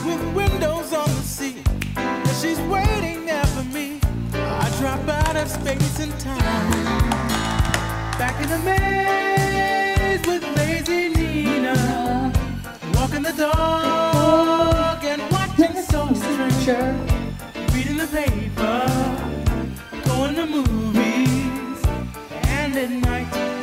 [0.04, 1.62] with windows on the sea.
[1.94, 4.00] And she's waiting there for me.
[4.34, 6.70] I drop out of space and time.
[8.18, 12.32] Back in the maze with lazy Nina,
[12.94, 14.75] walking the dog
[16.66, 16.98] picture,
[17.72, 18.86] reading the paper,
[20.04, 21.84] going to movies,
[22.42, 23.55] and at night.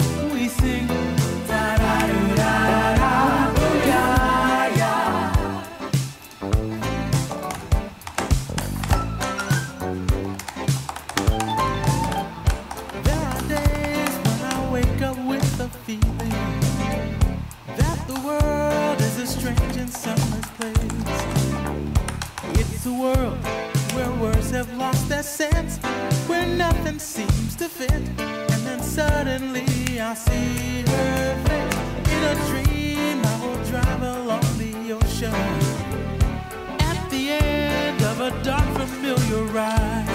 [38.24, 40.06] A dark, familiar ride.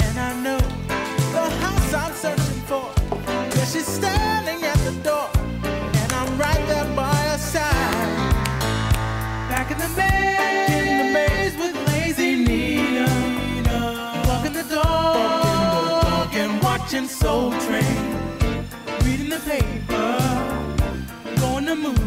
[0.00, 0.58] And I know
[1.32, 2.92] the house I'm searching for.
[3.56, 5.30] Yeah, she's standing at the door,
[5.64, 8.34] and I'm right there by her side.
[9.48, 13.08] Back in the maze, in the maze with lazy Nina,
[14.26, 18.14] walking the dog and watching Soul Train,
[19.04, 20.18] reading the paper,
[21.40, 21.97] going to movies,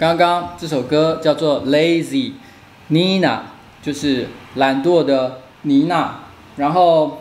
[0.00, 2.32] 刚刚这首歌叫做《Lazy
[2.90, 3.20] Nina》，
[3.82, 6.20] 就是懒惰的妮娜。
[6.56, 7.18] 然后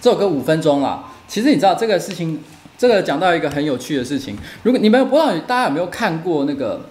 [0.00, 1.12] 这首歌五分钟啦。
[1.28, 2.42] 其实你知道这个事情，
[2.78, 4.34] 这个讲到一个很有趣的事情。
[4.62, 6.86] 如果你们不知道大家有没有看过那个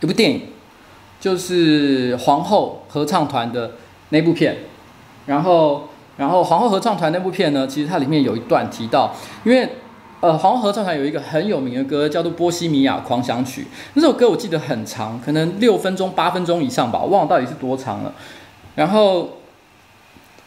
[0.00, 0.42] 一部电影，
[1.20, 3.74] 就是皇后合唱团的
[4.08, 4.56] 那部片。
[5.26, 9.76] 然后，然后皇后合唱团那部片呢，其实它里面有一段提到，因为。
[10.22, 13.62] 呃，皇后合唱团有一个很有名的歌，叫做《波西米亚狂想曲》。
[13.94, 18.14] 那首歌我记得很长，可能六分钟、八分钟以上吧，我忘了到底是多长了。
[18.76, 19.30] 然后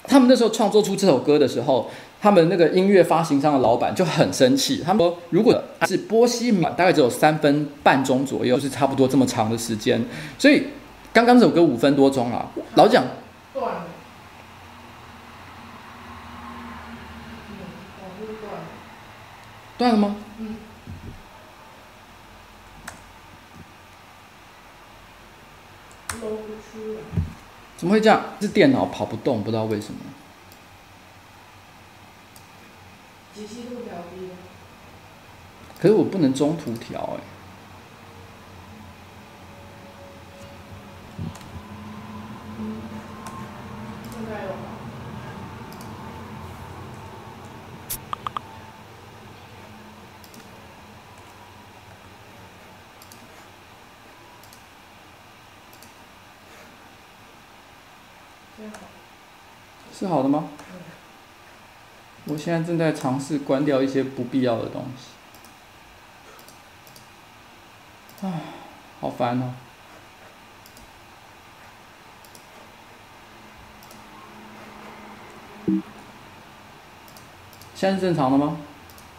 [0.05, 1.89] 他们那时候创作出这首歌的时候，
[2.21, 10.01] 他们那个音乐发行商的老板就很生气，他们说，如果是波西米亚，大概只有三分半钟左右，是差不多这么长的时间。
[10.39, 10.67] 所以
[11.11, 12.45] 刚刚这首歌五分多钟啊，
[12.75, 13.61] 老蒋讲。
[13.61, 13.81] 断了。
[17.49, 17.59] 嗯，
[18.01, 18.59] 网路断了。
[19.77, 20.15] 断了吗？
[20.39, 20.55] 嗯。
[27.77, 28.21] 怎么会这样？
[28.39, 29.99] 是电脑跑不动，不知道为什么。
[33.35, 34.35] 解析度调低了。
[35.77, 37.23] 可是我不能中途调哎。
[42.59, 42.81] 嗯。
[44.19, 44.55] 应该有吧。
[58.57, 58.79] 这样好。
[60.05, 60.49] 是好的吗？
[62.25, 65.07] 我现在正在尝试关掉一些不必要的东西。
[68.21, 68.31] 唉，
[69.01, 69.55] 好烦哦。
[77.73, 78.57] 现在是正常的吗？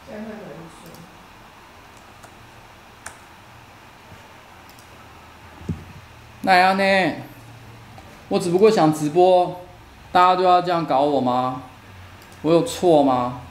[0.09, 0.89] 现在会有人说，
[6.43, 7.17] 那样呢？
[8.29, 9.66] 我只不过想直播，
[10.17, 11.65] 大家都要这样搞我吗？
[12.41, 13.43] 我有错吗？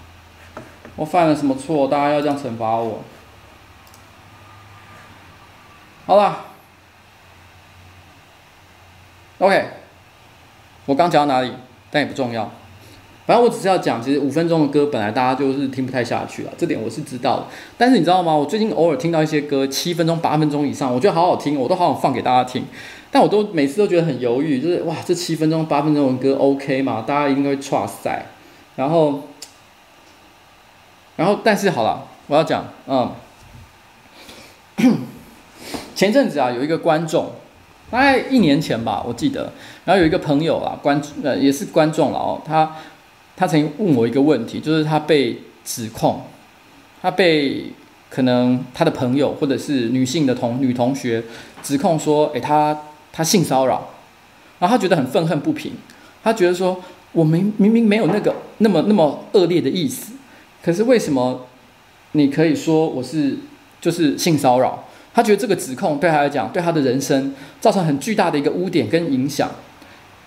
[0.95, 1.87] 我犯了什么错？
[1.87, 3.03] 大家要这样惩罚我？
[6.07, 6.39] 好了
[9.37, 9.67] ，OK，
[10.87, 11.53] 我刚讲到哪里？
[11.91, 12.49] 但也不重要。
[13.27, 17.45] 反正我只是要讲，其实五分钟的歌本来大家就是听不太下去了，这点我是知道的。
[17.77, 18.33] 但是你知道吗？
[18.33, 22.65] 我最近偶尔听到一些歌，七分钟、八分钟以上，我觉得好好听，我都好想放给大家听。
[23.15, 27.05] 但我都每次都觉得很犹豫，就是哇，这七分钟、八分钟的歌 OK 吗？
[27.07, 28.25] 大家一定会剉赛。
[28.75, 29.21] 然后，
[31.15, 33.09] 然后，但是好了，我要讲，嗯，
[35.95, 37.31] 前阵子啊，有一个观众，
[37.89, 39.53] 大概一年前吧，我记得，
[39.85, 42.75] 然后有一个朋友啊，观呃也是观众了哦，他。
[43.37, 46.21] 他曾经问我一个问题，就是他被指控，
[47.01, 47.65] 他被
[48.09, 51.23] 可能他的朋友或者是女性的同女同学
[51.61, 52.77] 指控说，诶，他
[53.17, 53.91] 他性骚扰，
[54.59, 55.71] 然后他觉得很愤恨不平，
[56.21, 60.11] 他觉得说，我明明明没有那个那么那么恶劣的意思，
[60.61, 61.47] 可是为什么
[62.11, 63.37] 你可以说我是
[63.79, 64.83] 就是性骚扰？
[65.13, 69.49] 他觉得这个指控对他来讲，对他的人生造成很巨大的一个污点跟影响。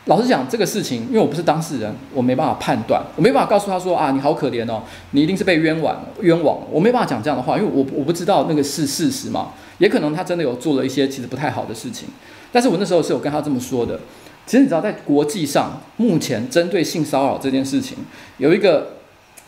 [0.06, 12.08] 老实讲，这个事情，因为我不是当事人，我没办法判断，我没办法告诉他说啊，你好可怜哦，你一定是被冤枉冤枉，我没办法讲这样的话，因为我我不知道那个是事实嘛，也可能他真的有做了一些其实不太好的事情，
[12.52, 13.98] 但是我那时候是有跟他这么说的。
[14.46, 17.98] 其实你知道，在国际上，目前针对性骚扰这件事情，
[18.38, 18.94] 有一个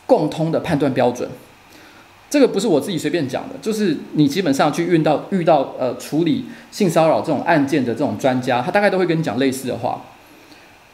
[0.05, 1.27] 共通的判断标准，
[2.29, 10.03] 这个不是我自己随便讲的，就是你基本上去遇到遇到呃处理性骚扰这种案件的这种专家，他大概都会跟你讲类似的话。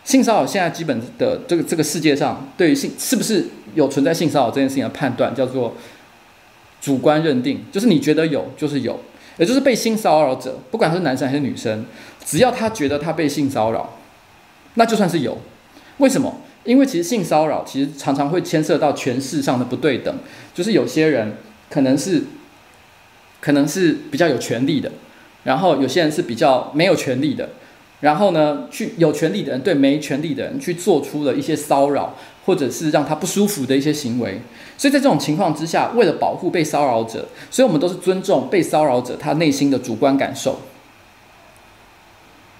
[0.05, 3.45] 性骚扰现在基本的这个这个世界上，对于性是不是
[3.75, 5.75] 有存在性骚扰这件事情的判断，叫做
[6.79, 8.97] 主观认定，就是你觉得有就是有，
[9.37, 11.85] 也就是被性骚扰者，不管是男生还是女生，
[12.25, 13.97] 只要他觉得他被性骚扰，
[14.75, 15.37] 那就算是有。
[15.97, 16.41] 为什么？
[16.63, 20.13] 因为其实性骚扰其实常常会牵涉到权势上的不对等，
[20.53, 21.33] 就是有些人
[21.69, 22.23] 可能是
[23.39, 24.91] 可能是比较有权力的，
[25.43, 27.49] 然后有些人是比较没有权力的。
[28.01, 32.15] 然后呢，去有权利的人对没权利的人去做出了一些骚扰，
[32.47, 34.41] 或者是让他不舒服的一些行为。
[34.75, 40.61] 所以在这种情况之下，为了保护被骚扰者，所以我们都是尊重被骚扰者他内心的主观感受。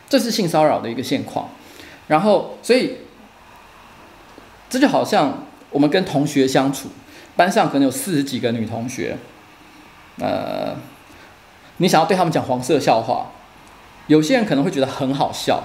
[0.10, 1.50] 这是性骚扰的一个现况。
[2.08, 2.98] 然后，所以
[4.70, 6.90] 这就好像我们跟同学相处，
[7.36, 9.18] 班上可能有四十几个女同学，
[10.20, 10.76] 呃，
[11.78, 13.32] 你想要对他们讲黄色笑话。
[14.08, 15.64] 有些人可能会觉得很好笑，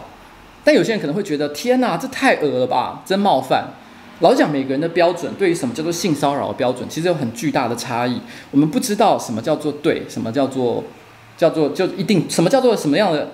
[0.65, 3.75] 但有些人可能会觉得天哪，这太恶了吧，真冒犯。
[4.23, 8.21] 老讲，每个人的标准对于什么叫做性骚扰的标准，其实有很巨大的差异。
[8.53, 10.83] 我们不知道什么叫做对，什么叫做
[11.37, 13.29] 叫做就一定什么叫做什么样的。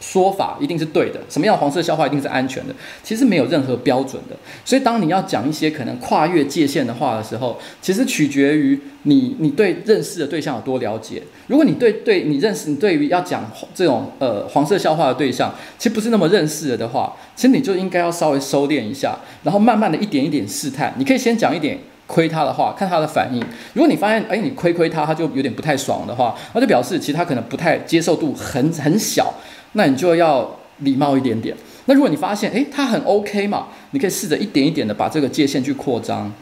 [0.00, 4.36] 说法一定是对的，什么样黄色笑话一定是安全的，其实没有任何标准的。
[4.64, 11.22] 所以当你要讲一些可能跨越界限的话的时候，其实取决于你你对认识的对象有多了解。
[11.48, 20.94] 如果你对对你认识你对于要讲这种呃黄色笑话的对象，其实不是那么认识的话，其实你就应该要稍微收敛一下，然后慢慢的一点一点试探。
[20.98, 23.40] 你可以先讲一点亏他的话，看他的反应。
[23.74, 29.34] 如果你发现哎你亏亏他，他就有点不太爽的话，那就表示其实他可能不太接受度很很小。
[29.78, 31.56] 那你就要礼貌一点点。
[31.84, 36.32] 那如果你发现，诶，他很 OK 嘛，你可以试着一点一点的把这个界限去扩张。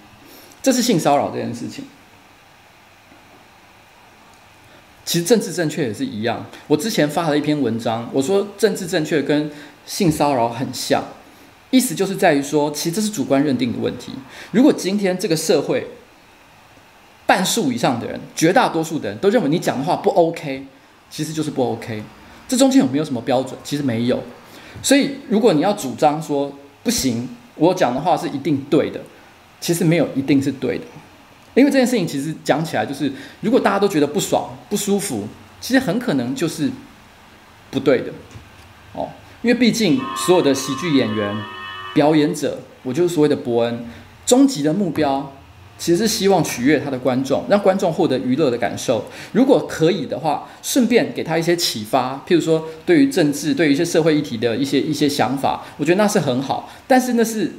[0.62, 1.84] 这是性骚扰这件事情。
[5.04, 6.46] 其实政治正确也是一样。
[6.66, 9.50] 我之前发了一篇文章，我说政治正确跟
[9.84, 11.04] 性骚扰很像，
[11.70, 14.12] 意思就是在于说，其实这是主观认定的问题。
[14.50, 15.86] 如果今天这个社会
[17.26, 20.66] 半数以上的人，绝大多数的人都认为你讲的话不 OK，
[21.10, 22.02] 其实就是不 OK。
[22.48, 23.58] 这中间有没有什么标准？
[23.64, 24.22] 其实没有，
[24.82, 29.00] 所以如果你要主张说不行，我讲的话是一定对的，
[29.60, 30.84] 其实没有一定是对的，
[31.54, 35.26] 因为这件事情其实讲起来就是，如果大家都觉得不爽、不舒服，
[35.60, 36.70] 其实很可能就是
[37.70, 38.12] 不对的，
[38.92, 39.08] 哦，
[39.42, 41.34] 因为毕竟所有的喜剧演员、
[41.94, 43.84] 表演者，我就是所谓的伯恩，
[44.24, 45.32] 终极的目标
[45.78, 49.04] 其实是希望取悦他的观众，让观众获得娱乐的感受。
[49.32, 56.72] 如果可以的话，顺便给他一些启发，譬如说对于政治、对于一些社会议题的一些一些想法，我觉得那是很好。
[56.86, 57.52] 但是那是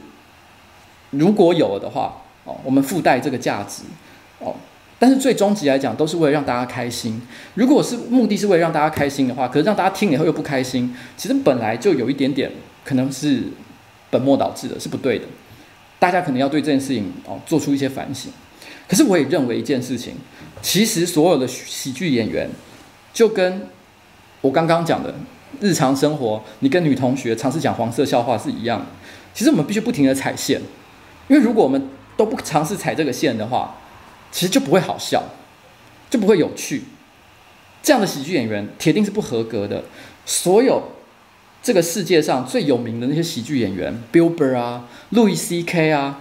[1.12, 3.84] 如果有的话，哦，我们附带这个价值，
[4.40, 4.56] 哦，
[4.98, 7.22] 但是最终极来讲，都是为了让大家开心。
[7.54, 12.52] 如果是目的是为了让大家开心的话，可是让大家听了以后又不开心，其实本来就有一点点
[12.84, 13.44] 可能是
[14.10, 15.26] 本末倒置的，是不对的。
[16.00, 18.32] 大家可能要对这件事情哦做出一些反省，
[18.88, 20.14] 可是我也认为一件事情，
[20.62, 22.48] 其实所有的喜剧演员，
[23.12, 23.68] 就跟
[24.42, 25.16] 我刚刚讲的
[25.60, 28.86] 日常生活，你跟女同学尝试讲黄色笑话是一样的。
[29.34, 30.62] 其实我们必须不停地踩线，
[31.28, 33.76] 因为如果我们都不尝试踩这个线的话，
[34.32, 35.24] 其实就不会好笑，
[36.10, 36.84] 就不会有趣。
[37.82, 39.84] 这样的喜剧演员铁定是不合格的。
[40.26, 40.92] 所有。
[41.68, 45.92] 这个世界上最有名的那些喜剧演员，Bill Burr 啊，路易 C.K.
[45.92, 46.18] 啊，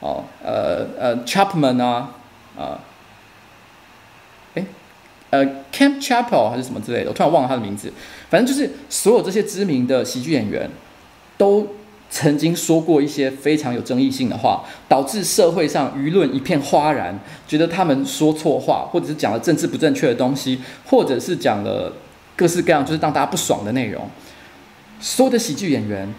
[0.00, 2.16] 哦，呃呃，Chapman 啊，
[2.58, 2.80] 啊，
[4.54, 4.66] 诶，
[5.30, 7.92] 呃，Camp Chappell 还是什么之类的，我突然忘了他的名字。
[8.28, 10.68] 反正就是所有这些知名的喜剧演员，
[11.36, 11.64] 都
[12.10, 21.92] 曾经说过一些非常有争议性的话，导致社会上舆论一片哗然，觉得他们说错话，或者是讲了政治不正确的东西，或者是讲了
[22.34, 24.04] 各式各样就是让大家不爽的内容。
[25.00, 26.12] 所有的喜剧演员，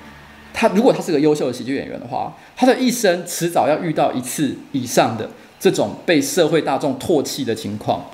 [0.54, 8.06] 他如果他是个优秀的喜剧演员的话，他的一生迟早要遇到一次以上的这种被社会大众唾弃的情况，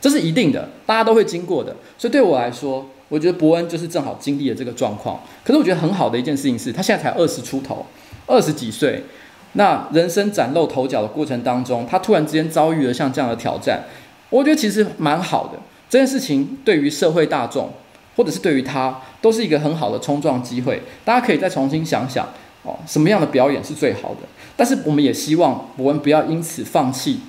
[0.00, 1.76] 这是一定的，大家都会经过的。
[1.98, 5.20] 所以对我来说，我觉得伯恩就是正好经历了这个状况。
[5.44, 7.84] 可是我觉得很好的一件事情是他现在才二十出头，
[8.26, 9.04] 二十几岁，
[9.52, 13.82] 那人生崭露头角的过程当中，他突然之间遭遇了像这样的挑战，
[14.30, 15.58] 我觉得其实蛮好的。
[15.90, 17.70] 这件事情对于社会大众。
[18.16, 22.28] 或者是对于他都是一个很好的冲撞机会，大家可以再重新想想
[22.62, 24.20] 哦，什么样的表演是最好的？
[24.56, 27.20] 但是我们也希望伯恩不要因此放弃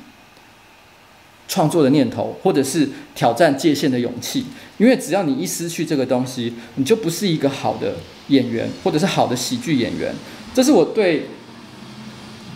[1.48, 4.46] 创作的念头，或者是挑战界限的勇气，
[4.78, 7.96] 因为只要你一失去这个东西，你就不是一个好的
[8.28, 10.14] 演员，或者是好的喜剧演员。
[10.54, 11.28] 这是我对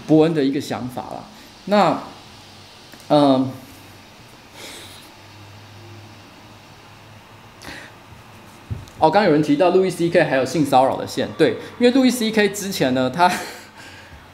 [0.06, 1.24] 博恩的一个想法啦。
[1.66, 2.04] 那，
[3.10, 3.50] 嗯、
[9.00, 10.24] 哦，刚刚有人提到路易 C.K.
[10.24, 12.50] 还有性骚扰的线，对，因为路易 C.K.
[12.50, 13.32] 之前呢，他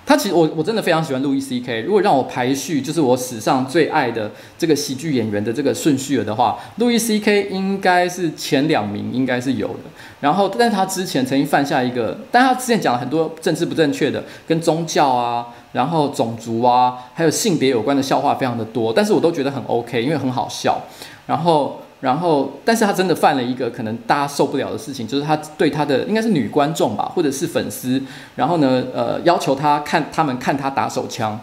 [0.05, 1.81] 他其实我我真的非常喜欢路易 C.K.
[1.81, 7.49] 如果让我排序，就是我史上最爱的这个喜剧演员的这个顺序了的话，路易 C.K.
[7.51, 9.83] 应该是前两名，应该是有的。
[10.21, 20.81] 然后，但是他之前曾经犯下一个，但他之前讲了很多政治不正确的，跟宗教啊，然后种族啊，还有性别有关的笑话非常的多，但是我都觉得很 OK，因为很好笑。
[21.27, 21.82] 然后。
[22.03, 28.01] 然后，但是他真的犯了一个可能大家受不了的事情，就是他对他的应该是女观众吧，或者是粉丝，
[28.35, 31.39] 然后呢，呃，要求他看他们看他打手枪。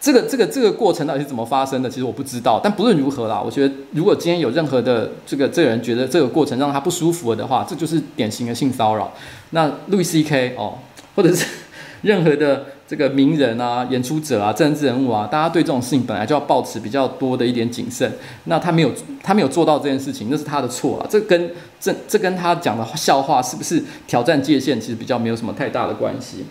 [0.00, 1.88] 这个这个这个过程到底是怎么发生的？
[1.88, 2.60] 其实我不知道。
[2.60, 9.12] 但不论如何啦，我觉得如果今天有任何的这个这个人觉得这个过程让他不舒服了的话，这就是典型的性骚扰。
[9.50, 10.56] 那路易 C.K.
[10.58, 10.78] 哦，
[11.14, 11.46] 或者是
[12.02, 12.66] 任何的。
[12.88, 18.12] 这个名人啊、演出者啊、政治人物啊，大家对这种事情本来就要抱持比较多的一点谨慎。
[18.44, 21.06] 那他没有，他没有做到这件事情，那是他的错啊。
[21.10, 26.46] 这跟这这跟他讲的笑话是不是挑战界限，其实比较没有什么太大的关系。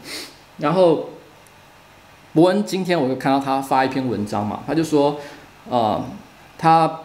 [0.58, 1.10] 然后，
[2.34, 5.18] 伯恩今天我就看到他发一篇文章嘛，他就说，
[5.70, 6.04] 呃，
[6.58, 7.00] 他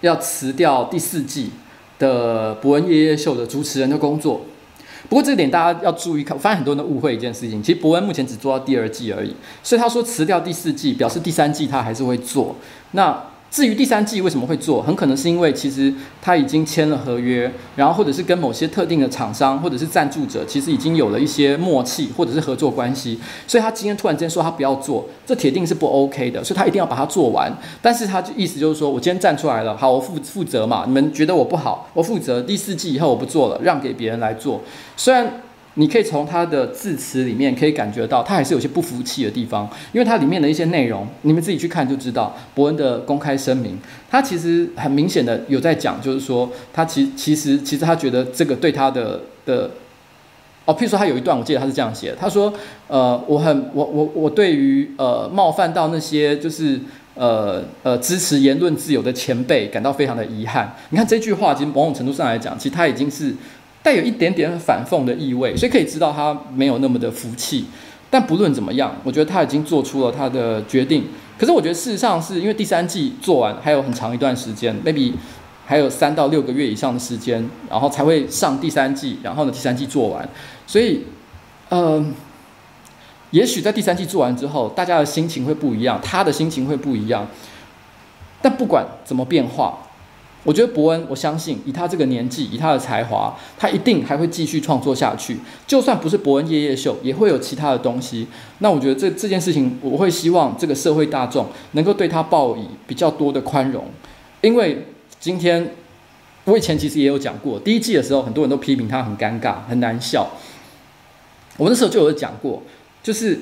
[0.00, 1.50] 要辞掉第四季
[1.98, 4.42] 的伯恩夜夜秀的主持人的工作。
[5.14, 7.62] 不过这点大家要注意看，我发现很多人都误会一件事情。
[7.62, 12.56] 其实博恩目前只做到第二季而已，所以他说辞掉第四季，表示第三季他还是会做。
[12.90, 13.16] 那
[13.54, 27.56] 至于第三季为什么会做，很可能是因为其实他已经签了合约，然后或者是跟某些特定的厂商或者是赞助者，其实已经有了一些默契或者是合作关系，所以他今天突然间说他不要做，这铁定是不 OK 的，所以他一定要把它做完。
[27.80, 34.60] 但是他就意思就是说我今天站出来了，好，我负负责嘛，你们觉得我不好，我负责，第四季以后我不做了，让给别人来做，
[34.96, 35.43] 虽然。
[35.76, 42.36] 你可以从他的字词里面可以感觉到，他还是有些不服气的地方，因为他里面的一些内容，你们自己去看就知道。
[42.54, 43.76] 伯恩的公开声明，
[44.08, 49.68] 他其实很明显的有在讲，就是说他其其实其实他觉得这个对他的的，
[50.64, 52.54] 哦，譬如说他有一段，我记得他是这样写的，他说，
[52.86, 56.78] 呃，我很我我我对于呃冒犯到那些就是
[57.14, 60.76] 呃呃支持言论自由的前辈感到非常的遗憾。
[60.90, 63.34] 你看这句话，其实某种程度上来讲，其实他已经是。
[63.84, 67.66] 带有一点点反讽的意味，所以可以知道他没有那么的服气。
[68.08, 71.04] 但不论怎么样，我觉得他已经做出了他的决定。
[71.36, 75.12] 可是我觉得事实上是因为第三季做完还有很长一段时间，maybe
[75.66, 79.18] 还有三到六个月以上的时间，然后才会上第三季。
[79.22, 80.26] 然后呢，第三季做完，
[80.66, 81.02] 所以，
[81.68, 82.14] 嗯、
[83.32, 87.26] 也许在第三季做完之后，大家的心情会不一样，他的心情会不一样。
[88.40, 89.78] 但不管怎么变化，
[90.44, 95.38] 我觉得伯恩，我相信以他这个年纪，以他的才华，他一定还会继续创作下去。
[95.66, 98.28] 就算不是伯恩夜夜秀，也会有其他的东西。
[98.58, 103.86] 那我觉得这这件事情，我会希望这个社会大众能够对他报以比较多的宽容，
[104.42, 104.86] 因为
[105.18, 105.74] 今天
[106.44, 110.30] 我以前其实也有讲过，第一季的时候，很多人都批评他很尴尬、很难笑。
[111.56, 112.62] 我那时候就有讲过。
[113.02, 113.38] 就是，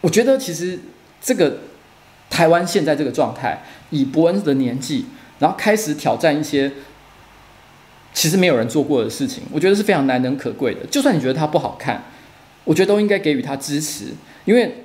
[0.00, 0.80] 我觉得其实
[1.20, 1.58] 这个
[2.30, 5.04] 台湾现在这个状态，以伯恩的年纪，
[5.38, 6.70] 然后开始挑战一些
[8.12, 10.80] 其实没有人做过的事情，我觉得是非常难能可贵的。
[10.90, 12.02] 就算你觉得他不好看，
[12.64, 14.06] 我觉得都应该给予他支持，
[14.44, 14.84] 因为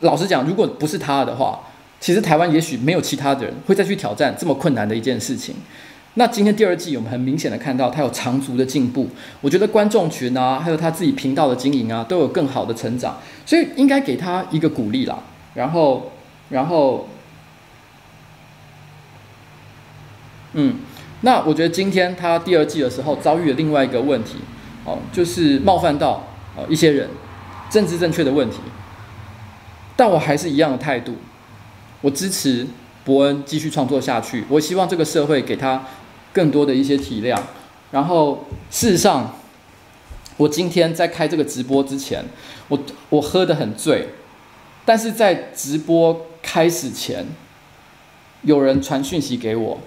[0.00, 1.60] 老实讲，如果不是他的话，
[2.00, 5.54] 其实台湾也许没有其他的人会再去挑战这么困难的一件事情。
[6.14, 9.08] 那今天第二季，我们很明显的看到他有长足的进步。
[9.40, 13.16] 我觉得观众群啊，还有他自己频道的经营啊，都有更好的成长，
[13.46, 15.16] 所以应该给他一个鼓励啦。
[15.54, 16.10] 然后，
[16.48, 17.08] 然后，
[20.52, 20.76] 嗯，
[21.22, 24.38] 那我觉得今天他第二季的时候遭遇了另外一个问题，
[24.84, 26.26] 哦，就是冒犯到
[26.56, 27.08] 呃一些人，
[27.70, 28.58] 政治正确的问题。
[29.96, 31.16] 但我还是一样的态度，
[32.00, 32.66] 我支持
[33.04, 34.44] 伯恩继续创作下去。
[34.48, 35.84] 我希望这个社会给他。
[36.30, 37.40] 更多的一些体谅，
[37.90, 39.34] 然后事实上，
[40.36, 42.22] 我今天在开这个直播之前，
[42.68, 42.78] 我
[43.08, 44.08] 我喝得很醉，
[44.84, 47.26] 但是在直播开始前，
[48.42, 49.80] 有人传讯息给我，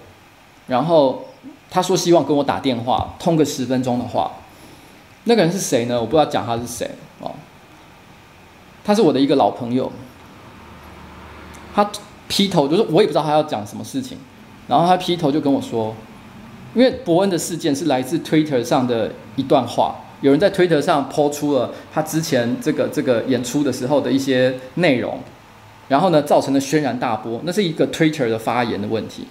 [0.72, 1.26] 然后
[1.70, 4.32] 他说希望跟我打电话通个十分钟的话，
[5.26, 6.00] 那个人是谁呢？
[6.00, 6.90] 我不知道讲他是谁。
[7.20, 7.30] 哦，
[8.82, 9.92] 他是我的一个老朋友，
[11.76, 11.92] 他
[12.30, 14.18] 劈头就是我也不知道他要讲什么事情，
[14.70, 15.94] 然后他劈头就跟我说。
[16.74, 25.20] 因为伯恩的事件是来自 Twitter 上的一段话，有人在 Twitter 上抛出了他之前这个这个演出的时候的一些内容，
[25.90, 29.28] 然后呢，造成了轩然大波，那是一个 Twitter 的发言的问题。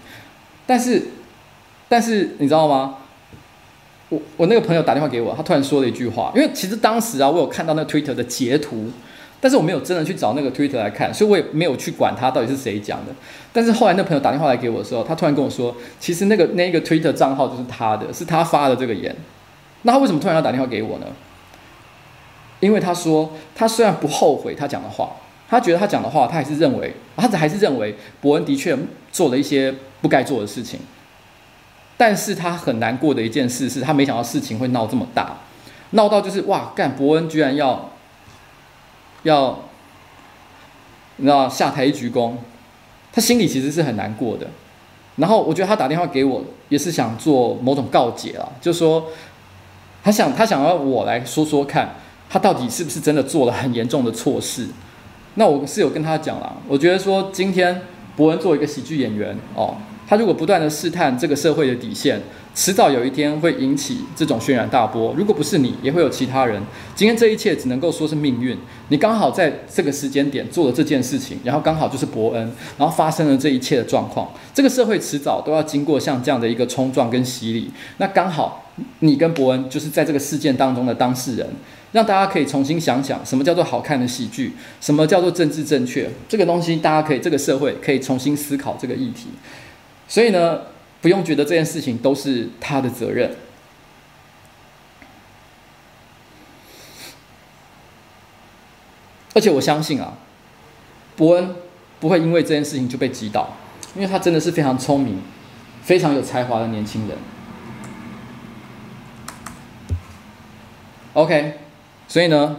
[0.66, 1.02] 但是，
[1.90, 2.94] 但是你知道吗？
[4.08, 8.90] 我我那个朋友打电话给我，他突然说了一句话，因为其实当时啊，我有看到那个 Twitter 的截图。
[9.42, 13.12] 但是我没有真的去找那个 Twitter 来看，所以我也没有去管他到底是谁讲的。
[13.54, 19.16] 但是后来那朋友打电话来给我的时候，他突然跟我说，其实那个那个 Twitter 账号就是他的，是他发的这个言。
[19.82, 21.06] 那他为什么突然要打电话给我呢？
[22.60, 25.10] 因为他说，他虽然不后悔他讲的话，
[25.48, 28.76] 他觉得他讲的话，他还是认为，他还是认为伯恩的确
[29.10, 30.78] 做了一些不该做的事情。
[32.00, 35.36] 但是他很难过的一件事是他没想到事情会闹这么大，
[35.90, 37.90] 闹到就是哇，干伯恩居然要。
[39.24, 39.64] 要，
[41.16, 42.32] 你知道下台鞠躬，
[43.12, 44.46] 他心里其实是很难过的。
[45.16, 49.08] 然后我觉得他打电话给我，也是想做某种告解啊，就说
[50.02, 51.96] 他想他想要我来说说看，
[52.30, 54.66] 他到底是不是真的做了很严重的错事。
[55.34, 57.82] 那我是有跟他讲了，我觉得说今天
[58.16, 59.76] 伯恩作为一个喜剧演员哦。
[60.10, 62.20] 他如果不断的试探这个社会的底线，
[62.52, 65.14] 迟早有一天会引起这种轩然大波。
[65.16, 66.60] 如果不是你，也会有其他人。
[66.96, 68.58] 今天这一切只能够说是命运。
[68.88, 72.42] 你刚好在这个时间点做了这件事情，然后刚好就是伯恩，
[72.76, 74.28] 然后发生了这一切的状况。
[74.52, 77.70] 这个社会迟早都要经过像这样的一个冲撞跟洗礼。
[77.98, 81.46] 那刚好你跟伯恩就是在这个事件当中的当事人，
[81.92, 86.10] 让大家可以重新想想什么叫做好看的喜剧，什么叫做政治正确。
[86.28, 89.28] 这个东西大家可以，这个社会可以重新思考这个议题。
[90.10, 90.62] 所以呢，
[91.00, 93.36] 不用觉得这件事情都是他的责任。
[99.32, 100.14] 而且我相信啊，
[101.14, 101.54] 伯恩
[102.00, 103.56] 不会因为这件事情就被击倒，
[103.94, 105.22] 因为他真的是非常聪明、
[105.80, 107.16] 非常有才华的年轻人。
[111.12, 111.54] OK，
[112.08, 112.56] 所以呢，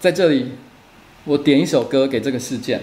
[0.00, 0.54] 在这里
[1.22, 2.82] 我点一首歌给这个事件。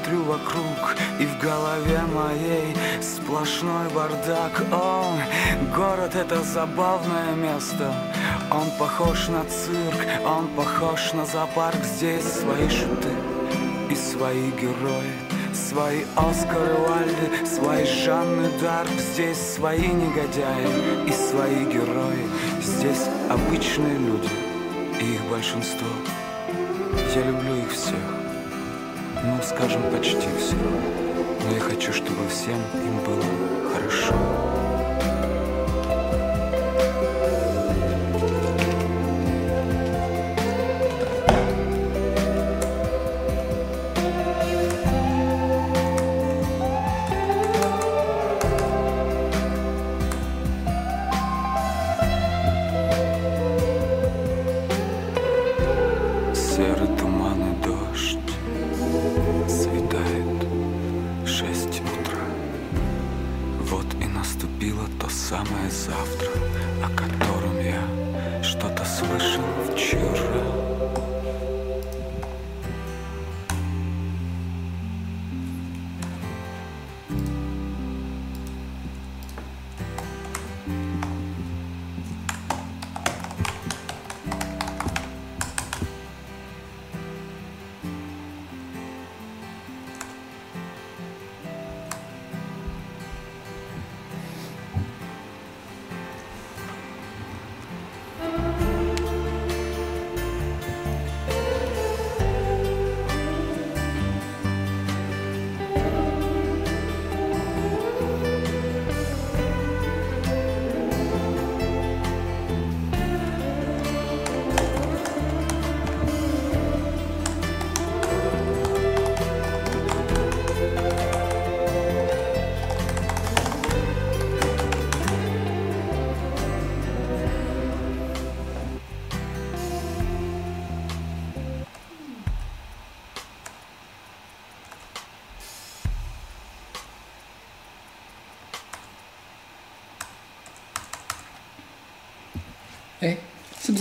[0.00, 4.62] Смотрю вокруг И в голове моей сплошной бардак.
[4.72, 5.16] О,
[5.74, 7.92] город это забавное место.
[8.50, 11.84] Он похож на цирк, он похож на зоопарк.
[11.84, 13.10] Здесь свои шуты
[13.90, 15.12] и свои герои
[15.52, 18.90] Свои Оскары Уальды, свои Жанны Дарк.
[19.12, 22.26] Здесь свои негодяи и свои герои.
[22.60, 24.30] Здесь обычные люди
[25.00, 25.88] и их большинство.
[27.14, 28.19] Я люблю их всех,
[29.24, 30.58] ну, скажем, почти всех
[31.44, 33.24] Но я хочу, чтобы всем им было
[33.72, 34.49] хорошо
[63.70, 66.28] Вот и наступило то самое завтра
[66.82, 70.59] О котором я что-то слышал вчера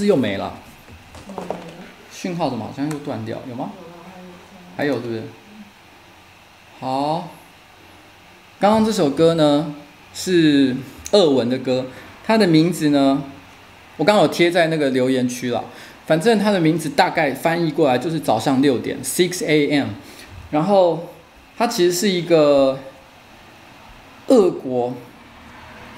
[0.05, 0.53] 又没了？
[2.11, 3.37] 讯号怎么好像又断掉？
[3.47, 3.71] 有吗？
[4.75, 5.23] 还有，对不对？
[6.79, 7.29] 好，
[8.59, 9.73] 刚刚这首歌呢
[10.13, 10.75] 是
[11.11, 11.85] 俄文的歌，
[12.25, 13.23] 它的名字呢，
[13.95, 15.63] 我刚好贴在那个留言区了。
[16.05, 19.89] 反正它的名字大概翻译过来就是早上六点，six a.m.
[20.51, 21.07] 然后
[21.57, 22.79] 它其实是一个
[24.27, 24.93] 俄国，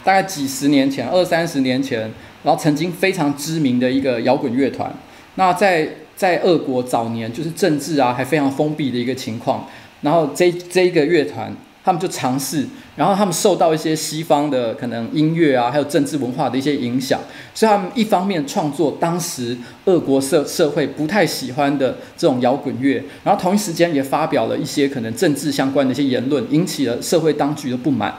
[0.03, 2.11] 大概几十年前，二三十年前。
[2.43, 4.91] 然后曾经非常知名的一个摇滚乐团，
[5.35, 9.67] 那在在俄国早年就是政治啊还非常封闭的一个情况，
[10.01, 17.19] 然后这这一个乐团他们就尝试，然后他们受到一些西方的可能音乐啊还有政治文化的一些影响，
[17.55, 28.13] 所以他们一方面创作当时俄国社社会不太喜欢的这种摇滚乐，然后同一时间也发表了一些可能政治相关的一些言论，引起了社会当局的不满。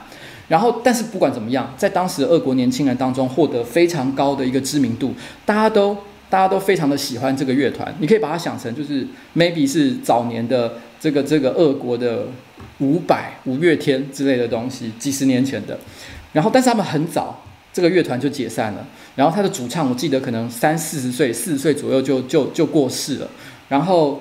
[0.52, 5.14] 然后，但是不管怎么样，在当时的俄国年轻人当中获得非常高的一个知名度，
[5.46, 5.96] 大家都
[6.28, 7.94] 大家都非常的喜欢这个乐团。
[8.00, 12.26] 你可以把它想成就是 maybe 是早年的这个这个俄国的
[12.80, 15.78] 五百、五月天之类的东西，几十年前的。
[16.34, 17.42] 然后，但是他们很早
[17.72, 18.86] 这个乐团就解散了。
[19.16, 23.28] 然后他的主唱我记得可能三四十岁，四十岁左右就就就过世了。
[23.70, 24.20] 然后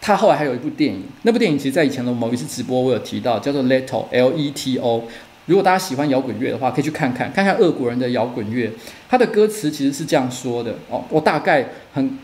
[0.00, 5.04] 他后来还有一部电影，那部电影其实在以前的某一次直播我有提到，叫做 Leto L E T O。
[5.46, 8.70] 如果大家喜欢摇滚乐的话，可以去看看，看看俄国人的摇滚乐。
[9.08, 12.18] 他的歌词其实是这样说的哦，我大概很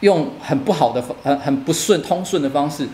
[0.00, 2.88] 用很不好的、很很不顺通顺的方式，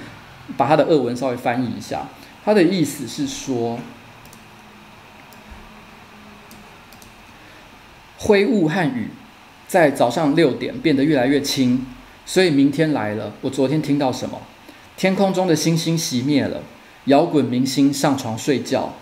[0.57, 2.09] 把他的俄文稍微翻译一下。
[2.45, 3.79] 他的意思是说，
[8.18, 9.11] 灰雾和雨
[9.68, 11.87] 在早上六点变得越来越轻，
[12.26, 13.33] 所以明天来了。
[13.43, 14.41] 我昨天听到什么？
[14.97, 16.62] 天空中的星星熄灭了，
[17.05, 18.95] 摇滚明星上床睡觉。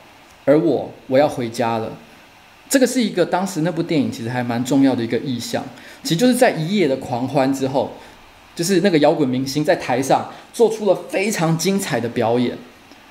[0.46, 1.92] 而我，我要回家了。
[2.70, 5.62] 这个是一个当时那部电影其实还蛮重要的一个意象，
[6.02, 7.92] 其实就是在一夜的狂欢之后，
[8.54, 12.56] 就是那个摇滚明星在台上做出了非常精彩的表演，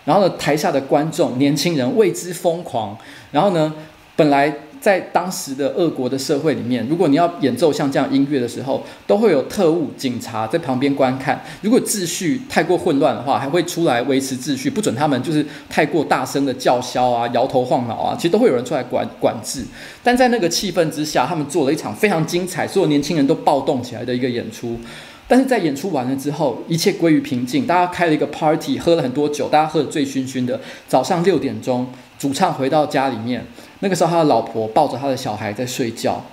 [0.05, 2.97] 然后呢，台下的观众年轻人为之疯狂，
[3.31, 3.71] 然后呢，
[4.15, 4.51] 本来。
[4.85, 11.43] 在当时的俄国的社会里面，如果你要演奏像这样音乐的时候，都会有特务、警察在旁边观看。
[11.63, 19.65] 如果秩序太过混乱的话，还会出来维持秩序，不准他们就是太过大声的叫嚣啊、摇头晃脑啊， 其实都会有人出来管管制。
[20.03, 24.77] 但在那个气氛之下，他们做了一场非常精彩，所有年轻人都暴动起来的一个演出。
[25.27, 30.61] 但是在演出完了之后，一切归于平静，大家开了一个 party，喝了很多酒，大家喝得醉醺醺的。
[30.87, 31.87] 早上六点钟，
[32.19, 33.43] 主唱回到家里面，
[33.85, 36.25] 那个时候他的老婆抱着他的小孩在睡觉，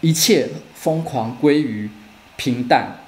[0.00, 1.90] 一切疯狂归于
[2.36, 2.98] 平淡。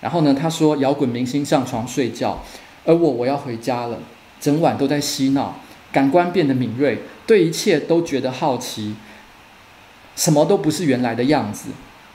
[0.00, 2.42] 然后呢，他说摇滚明星上床睡觉，
[2.84, 3.98] 而我我要回家了，
[4.40, 5.60] 整晚都在嬉闹，
[5.92, 6.98] 感官变得敏锐，
[7.28, 8.96] 对一切都觉得好奇，
[10.16, 11.68] 什么都不是原来的样子。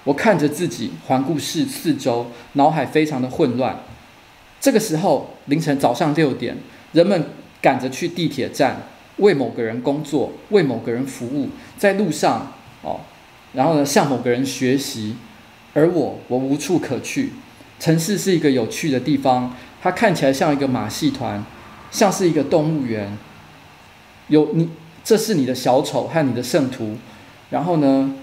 [0.03, 3.81] 我看着自己，环顾四四周，脑海非常的混乱。
[4.59, 6.57] 这个时候，凌晨早上六点，
[6.91, 7.29] 人们
[7.61, 8.83] 赶着去地铁站，
[9.19, 12.51] 为某个人工作，为某个人服务，在路上
[12.81, 12.99] 哦，
[13.53, 15.15] 然后呢，向某个人学习。
[15.73, 17.31] 而我，我无处可去。
[17.79, 21.45] 城市是一个有趣的地方，它看起来像一个马戏团，
[21.91, 23.17] 像是一个动物园。
[24.27, 24.69] 有你，
[25.03, 26.97] 这是你的小丑和你的圣徒。
[27.51, 28.15] 然后呢，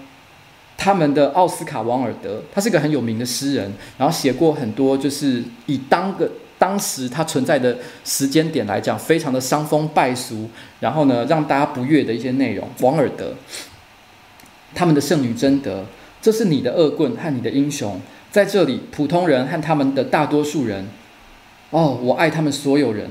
[0.77, 6.29] 他们的奥斯卡·王尔德，他是个很有名的诗人，然后写过很多，就是以当个
[6.59, 10.49] 当时他存在的时间点来讲，非常的伤风败俗，
[10.79, 12.67] 然后呢，让大家不悦的一些内容。
[12.81, 13.35] 王尔德，
[14.73, 15.85] 他们的圣女贞德，
[16.21, 18.01] 这是你的恶棍和你的英雄，
[18.31, 20.87] 在这里，普通人和他们的大多数人，
[21.69, 23.09] 哦，我爱他们所有人，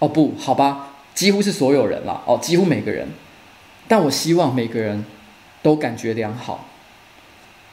[0.00, 3.08] 哦不，好吧，几乎是所有人了，哦，几乎每个人，
[3.86, 5.04] 但我希望每个人
[5.62, 6.68] 都感觉良好。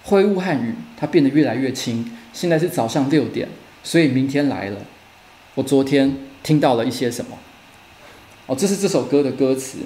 [0.03, 2.15] 灰雾和雨，它变得越来越轻。
[2.31, 3.49] 现在是早上六点，
[3.83, 4.77] 所以明天来了。
[5.59, 7.37] 我昨天听到了一些什么？
[8.47, 9.79] 哦，这是这首歌的歌词。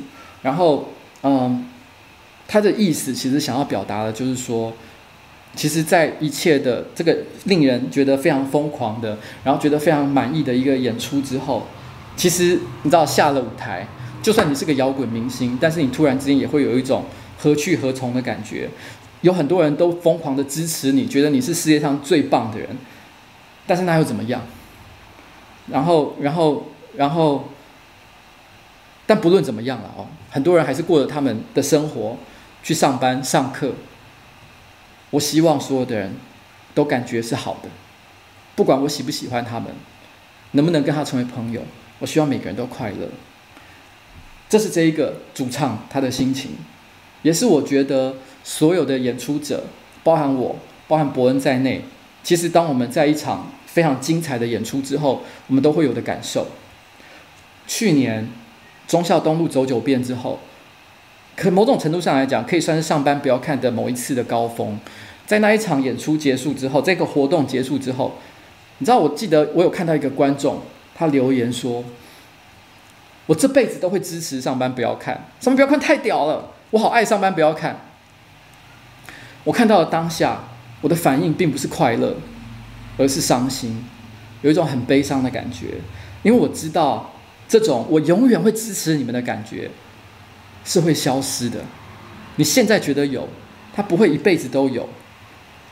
[0.44, 0.90] 然后，
[1.24, 1.66] 嗯，
[2.48, 4.72] 它的意思其实想要表达的就是说，
[5.56, 11.66] 其实，在一切的这个令人觉得非常疯狂的，然后觉得非常满意的一个演出之后，
[12.16, 13.88] 其实你知道，下了舞台，
[14.22, 17.06] 就算你是个摇滚明星，但是你突然之间也会有一种
[17.40, 18.70] 何去何从的感觉。
[19.22, 22.70] 有很多人都疯狂的支持你，觉得你是世界上最棒的人，
[23.66, 24.40] 但是那又怎么样？
[25.68, 27.50] 然后，然后，然后，
[29.06, 32.18] 但不论怎么样了哦，很多人还是过着他们的生活，
[32.64, 33.74] 去上班、上课。
[35.12, 36.16] 我希望所有的人
[36.74, 37.70] 都感觉是好的，
[38.56, 39.74] 不管我喜不喜欢他们，
[40.52, 41.62] 能不能跟他成为朋友，
[42.00, 43.10] 我希望每个人都快乐。
[44.50, 46.52] 这是这一个主唱他的心情，
[47.22, 48.16] 也是我觉得。
[48.46, 49.64] 所有的演出者，
[50.04, 51.82] 包含我，包含伯恩在内，
[52.24, 56.46] 其实当我们在一场非常精彩的演出之后，我们都会有的感受。
[57.66, 58.30] 去年
[58.88, 60.38] 忠孝东路走九遍之后，
[61.36, 64.80] 可某种程度上来讲，可以算是上班不要看的某一次的高峰。
[65.26, 68.14] 在那一场演出结束之后，这个活动结束之后，
[68.78, 70.62] 你知道，我记得我有看到一个观众，
[70.94, 71.84] 他留言说
[73.26, 77.80] ：“我这辈子都会支持上班不要看，上班不要看太屌了，我好爱上班不要看。”
[79.46, 80.44] 我看到了当下，
[80.82, 82.16] 我的反应并不是快乐，
[82.98, 83.84] 而是伤心，
[84.42, 85.76] 有一种很悲伤的感觉，
[86.22, 87.12] 因为我知道
[87.48, 89.70] 这种我永远会支持你们的感觉
[90.64, 91.60] 是会消失的。
[92.36, 93.28] 你现在觉得有，
[93.76, 94.88] 它不会一辈子都有。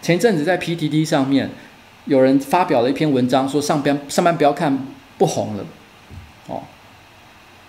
[0.01, 1.49] 前一阵子在 PTT 上面，
[2.05, 5.65] 有人发表了一篇文章，说上班上班不要看不红了，
[6.47, 6.63] 哦，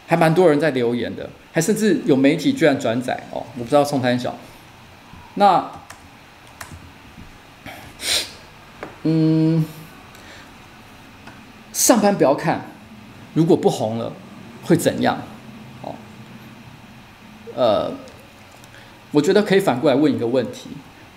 [0.07, 4.35] 还蛮多人在留言的，还甚至有媒体居然转载哦，我不知道宋贪小，
[5.35, 5.71] 那。
[9.05, 9.65] 嗯，
[11.73, 12.67] 上班不要看，
[13.35, 14.13] 如果不红了，
[14.63, 15.19] 会怎样？
[15.83, 15.95] 哦，
[17.57, 17.93] 呃，
[19.11, 20.69] 我觉得可以反过来问一个问题，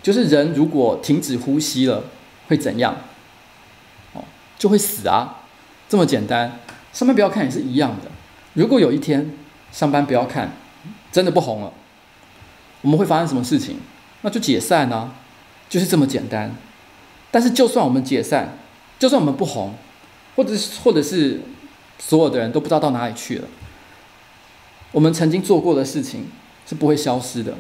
[0.02, 2.06] 就是人如果停止呼吸了，
[2.48, 2.96] 会怎样？
[4.14, 4.24] 哦，
[4.58, 5.44] 就会死啊，
[5.88, 6.60] 这么简单。
[6.92, 8.10] 上班不要看也是一样的。
[8.54, 9.34] 如果有一天
[9.72, 10.54] 上班不要看，
[11.12, 11.72] 真的不红了，
[12.82, 13.78] 我们会发生什么事情？
[14.22, 15.12] 那就解散啊，
[15.70, 16.56] 就是这么简单。
[17.36, 18.58] 但是，就算我们解散，
[18.98, 19.74] 就算我们不红，
[20.38, 21.42] 或者是或者是
[22.00, 23.48] 所有的人都不知道到哪里去了，
[24.94, 26.28] 我们曾经做过的事情
[26.66, 27.56] 是不会消失的。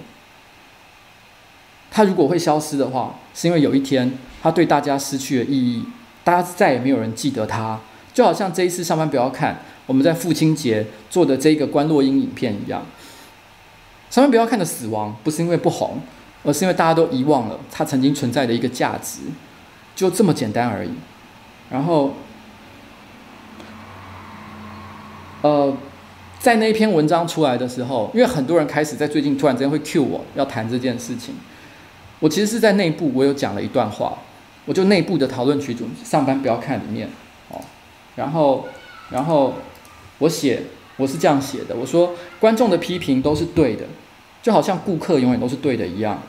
[1.91, 5.83] 它如果会消失的话，是因为有一天它对大家失去了意义，
[6.23, 7.81] 大家再也没有人记得它。
[8.13, 12.85] 就好像这一次上班不要看，我们在父亲节做的这个关洛英影片一样。
[14.09, 15.99] 上班不要看的死亡，不是因为不红，
[16.45, 19.19] 而是因为大家都遗忘了它曾经存在的一个价值。
[19.95, 20.91] 就这么简单而已，
[21.69, 22.13] 然后，
[25.41, 25.73] 呃，
[26.37, 31.33] 在那一篇文章出来的时候，因为很多人开始在最近突然之间会 cue 我要谈这件事情，
[32.19, 34.17] 我其实是在内部我有讲了一段话，
[34.65, 37.07] 我就内部的讨论群组上班不要看里面
[37.49, 37.61] 哦，
[38.17, 38.67] 然后，
[39.09, 39.53] 然后
[40.17, 40.61] 我写
[40.97, 43.85] 我是这样写的，我说观众的批评都是对的，
[44.43, 46.21] 就好像顾客永远都是对的一样，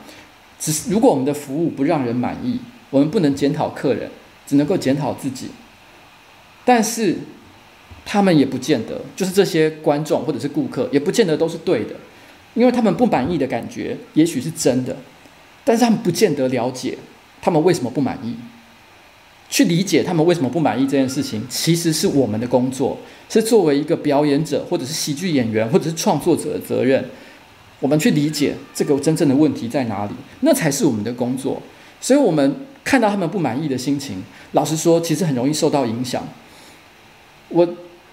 [0.57, 2.61] 只是如果我们的服务不让人满意。
[2.89, 4.09] 我们不能检讨客人，
[4.45, 5.49] 只能够检讨自己。
[6.65, 7.15] 但是
[8.05, 11.95] 他们也不见得，就是这些观众或者是顾客，也不见得都是对的，
[12.53, 14.95] 因为他们不满意的感觉也许是真的，
[15.63, 16.97] 但是他们不见得了解
[17.41, 18.35] 他们为什么不满意。
[19.49, 22.97] 去理解他们为什么不满意这件事情，其实是我们的工作，
[23.29, 27.05] 是作为一个表演者，或者是喜剧演员，或者是创作者的责任。
[27.79, 30.11] 我们去理解这个真正的问题在哪里，
[30.41, 31.61] 那才是我们的工作。
[32.01, 34.23] 所以，我们看到他们不满意的心情，
[34.53, 36.25] 老实说，其实很容易受到影响。
[37.49, 37.67] 我，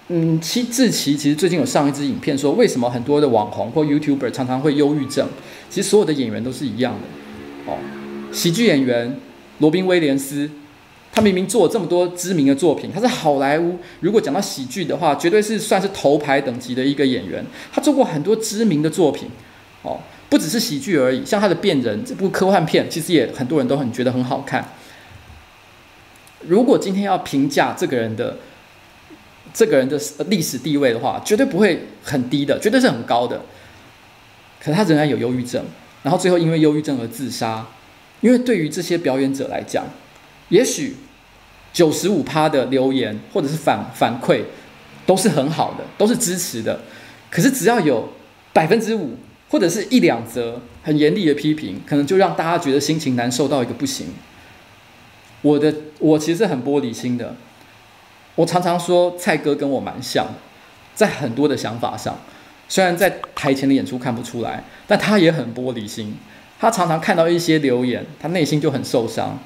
[0.09, 5.29] 嗯，其志奇其实最近有上一支影片，说为什么很多的网红或 YouTuber 常常会忧郁症。
[5.69, 7.71] 其实所有的演员都是一样的。
[7.71, 7.77] 哦，
[8.33, 9.17] 喜剧演员
[9.59, 10.51] 罗宾威廉斯。
[11.13, 13.77] 他明明做了这么多知名的作品，他是好莱坞。
[14.01, 17.41] 如果讲到喜剧的话，绝对是算是头牌等级的一个演员。
[17.71, 19.29] 他做过很多知名的作品，
[19.83, 19.97] 哦，
[20.29, 21.25] 不只是喜剧而已。
[21.25, 24.73] 像他的《变人》这部科幻片，其实也很多人都很觉得很好看。
[26.41, 28.37] 如果今天要评价这个人的
[29.53, 33.41] 这个人的历史地位的话，绝对不会很低的，绝对是很高的。
[34.59, 35.63] 可是他仍然有忧郁症，
[36.03, 37.65] 然后最后因为忧郁症而自杀。
[38.21, 39.85] 因为对于这些表演者来讲，
[40.49, 40.95] 也许。
[41.75, 44.41] 九十五趴的留言或者是反反馈
[45.05, 46.79] 都是很好的，都是支持的。
[47.29, 48.13] 可是只要有
[48.53, 49.17] 百分之五
[49.55, 54.07] 或者是一两则很严厉的批评，可能就让大家觉得心情难受到一个不行。
[55.41, 57.37] 我的我其实很玻璃心的。
[58.35, 60.27] 我常常说蔡哥跟我蛮像，
[60.93, 62.19] 在很多的想法上，
[62.67, 66.17] 虽然在台前的演出看不出来，但他也很玻璃心。
[66.59, 69.39] 他常常看到一些留言，他内心就很受伤。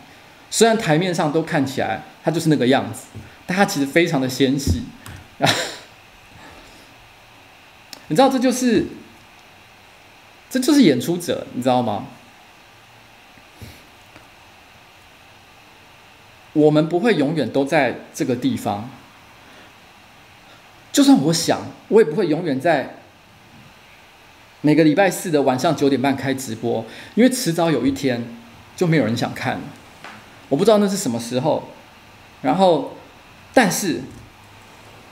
[0.50, 3.10] 虽然台面上都看起来他就是那个样子，
[3.46, 4.82] 但他其实非常的纤细。
[8.08, 8.88] 你知道这就是，
[10.50, 12.08] 这就是演出者，你知道吗？
[16.54, 18.90] 我们不会永远都在这个地方。
[20.92, 22.96] 就算我想，我也不会永远在
[24.62, 28.36] 每个礼拜四的晚上九点半开直播，因为迟早有一天
[28.76, 29.62] 就没有人想看了。
[30.50, 31.70] 我不知道那是什么时候，
[32.42, 32.98] 然后，
[33.54, 34.02] 但是，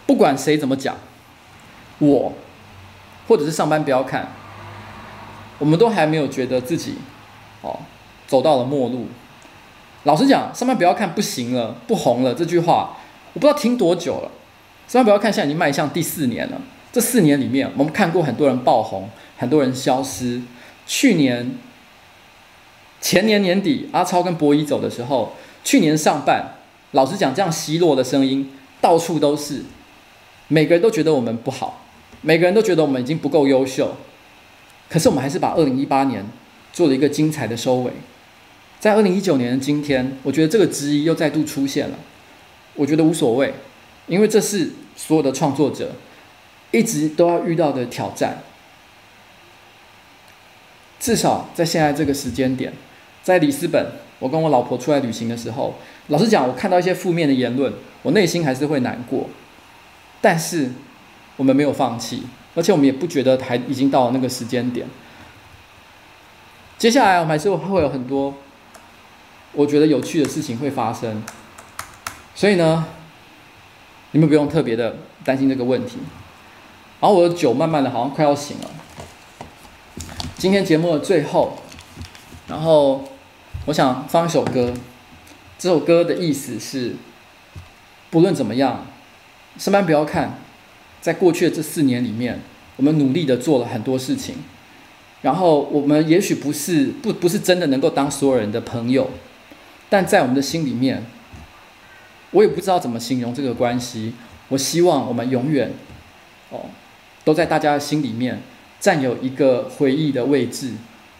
[0.07, 0.97] 不管谁怎么讲，
[1.99, 2.33] 我，
[3.27, 4.31] 或者是上班不要看，
[5.59, 6.95] 我们都还没有觉得自己，
[7.61, 7.79] 哦，
[8.27, 9.07] 走到了末路。
[10.03, 12.97] 老实讲，上班不要看不行了，不红了这句话，
[13.33, 14.31] 我不知道听多久了。
[14.87, 16.61] 上班不要看，现在已经迈向第四年了。
[16.91, 20.41] 这四年里面，我们看过很多人爆红，很多人消失。
[20.85, 21.57] 去年。
[22.99, 26.55] 前年年底，阿超跟博弈走的时候，去年上半，
[26.91, 28.51] 老实讲，这样奚落的声音
[28.81, 29.63] 到处都是，
[30.47, 31.85] 每个人都觉得我们不好，
[32.21, 33.95] 每个人都觉得我们已经不够优秀，
[34.89, 36.25] 可是我们还是把二零一八年
[36.71, 37.91] 做了一个精彩的收尾。
[38.79, 41.97] 在二零一九年的今天，我觉得这个质疑又再度出现了，
[42.75, 43.53] 我觉得无所谓，
[44.05, 45.95] 因为这是所有的创作者
[46.71, 48.43] 一直都要遇到的挑战，
[50.99, 52.71] 至少在现在这个时间点。
[53.23, 53.85] 在里斯本，
[54.19, 55.75] 我跟我老婆出来旅行的时候，
[56.07, 57.73] 老实讲，我看到一些负面的言论，
[58.03, 59.27] 我内心还是会难过。
[60.21, 60.69] 但是
[61.37, 62.23] 我们没有放弃，
[62.53, 64.85] 而且我们也不觉得还已经到了那个时间点。
[66.77, 68.33] 接下来我们还是会有很多
[69.53, 71.23] 我觉得有趣的事情会发生，
[72.35, 72.85] 所以呢，
[74.11, 75.99] 你们不用特别的担心这个问题。
[76.99, 78.69] 然后我的酒慢慢的好像快要醒了。
[80.37, 81.59] 今天节目的最后，
[82.49, 83.07] 然后。
[83.65, 84.73] 我想放一首歌，
[85.59, 86.95] 这首歌的意思是，
[88.09, 88.85] 不论怎么样，
[89.57, 90.39] 上班不要看，
[91.01, 92.39] 在过去的这四年里面，
[92.75, 94.35] 我们努力的做了很多事情，
[95.21, 99.09] 然后我们也许不是不不是真的能够当所有人的朋友，
[99.89, 101.03] 但在我们的心里面，
[102.31, 104.13] 我也不知道怎么形容这个关系。
[104.49, 105.71] 我希望我们永远，
[106.49, 106.65] 哦，
[107.23, 108.41] 都在大家的心里面
[108.79, 110.73] 占有一个回忆的位置。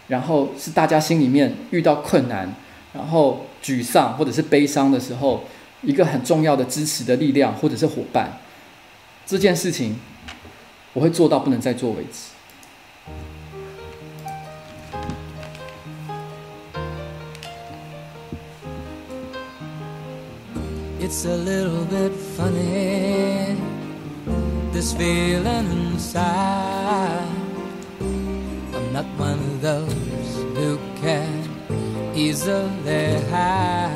[0.07, 2.55] 然后是大家心里面遇到困难，
[2.93, 5.43] 然后沮丧或者是悲伤的时候，
[5.81, 8.39] 一个很重要的支持的力量或者是伙伴。
[9.26, 9.96] 这件事情
[10.92, 12.30] 我会做到不能再做为止。
[21.00, 23.56] It's a little bit funny,
[24.72, 27.42] this feeling inside.
[28.92, 31.48] not one of those who can
[32.14, 33.90] easily hide.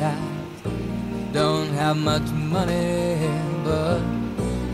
[0.00, 3.18] I don't have much money,
[3.62, 4.00] but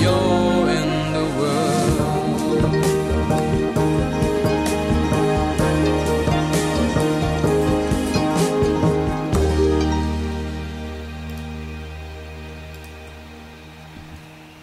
[0.00, 1.54] you in the world.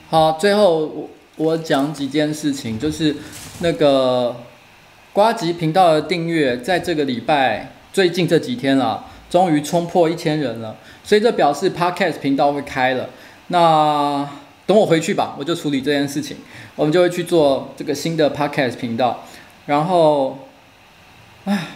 [0.10, 3.16] 好，最后我我讲几件事情，就是
[3.60, 4.36] 那个
[5.14, 13.10] 瓜吉频道的订阅，在这个礼拜最近这几天了，终于冲破一千人了，所以这表示 Podcast 频道会开了。
[13.48, 14.28] 那
[14.72, 16.38] 等我回去吧，我就处理这件事情，
[16.78, 19.26] 我们就会去做这个新的 Podcast 频道。
[19.66, 20.48] 然后，
[21.44, 21.68] 唉，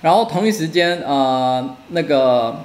[0.00, 2.64] 然后同一时间，呃，那个。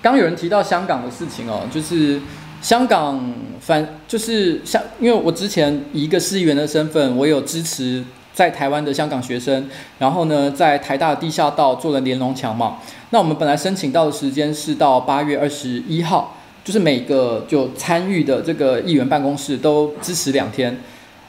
[0.00, 2.18] 刚有人提到香港的事情哦，就是
[2.62, 8.02] 香港反就是像，因为我之前以一个市议员的身份，我有支持
[8.32, 9.68] 在台湾的香港学生，
[9.98, 12.78] 然后呢，在台大地下道做了连龙墙嘛。
[13.10, 20.78] 那我们本来申请到的时间是到八月二十一号，就是每个就参与的这个议员办公室都支持两天。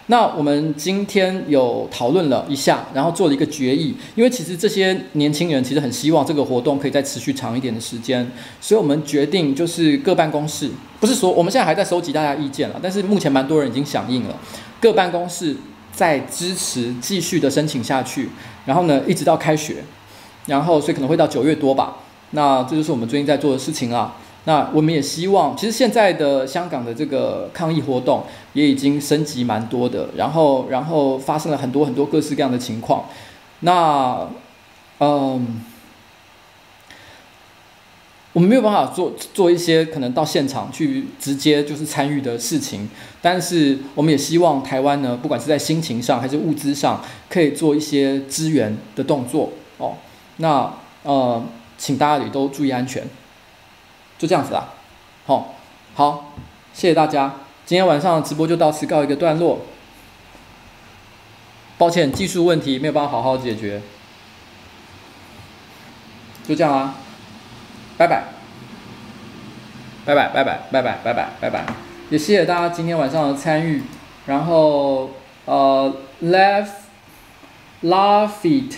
[0.08, 3.96] 那我们今天有讨论了一下，然后做了一个决议。
[4.16, 8.30] 因为其实这些年轻人其实很希望这个活动可以再持续长一点的时间，
[8.60, 10.70] 所以我们决定就是各办公室，
[11.00, 14.38] 不是说我们现在还在收集大家意见了，但是目前蛮多人已经响应了，
[14.82, 15.56] 各办公室
[15.94, 18.28] 在支持继续的申请下去，
[18.66, 19.78] 然后呢一直到开学，
[20.48, 21.96] 然后所以可能会到九月多吧。
[22.32, 24.14] 那这就是我们最近在做的事情啊。
[24.46, 33.06] 那我们也希望，其实现在的香港的这个抗议活动也已经升级蛮多的，然后然后发生了很多很多各式各样的情况。
[33.62, 34.28] 那，
[35.00, 35.64] 嗯，
[38.34, 42.90] 我们没有办法做做一些可能到现场去直接就是参与的事情，
[43.22, 49.94] 但是我们也希望台湾呢，不管是在心情上还是物资上，可以做一些支援的动作哦。
[50.38, 51.42] 那呃，
[51.78, 53.02] 请大家也都注意安全。
[54.24, 54.70] 就这样子啦。
[55.26, 55.54] 好，
[55.96, 56.32] 好，
[56.74, 57.34] 谢谢大家，
[57.66, 59.60] 今天晚上直播就到此告一个段落。
[61.78, 63.82] 抱歉，技术问题没有办法好好解决，
[66.48, 66.94] 就这样啦，
[67.98, 68.24] 拜拜，
[70.06, 71.66] 拜拜，拜拜，拜拜，拜拜，拜，
[72.10, 73.84] 也谢谢大家今天晚上的参与。
[74.26, 75.10] 然后，
[75.44, 75.94] 呃
[76.24, 76.70] ，Left
[77.82, 78.76] Laugh It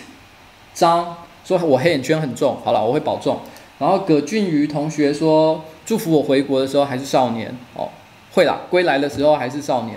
[0.74, 3.42] 张说，我黑眼圈很重，好了，我会保重。
[3.78, 7.90] 然后葛俊瑜同学说，祝福我回国的时候还是少年哦，
[8.34, 9.94] 会啦，归来的时候还是少年。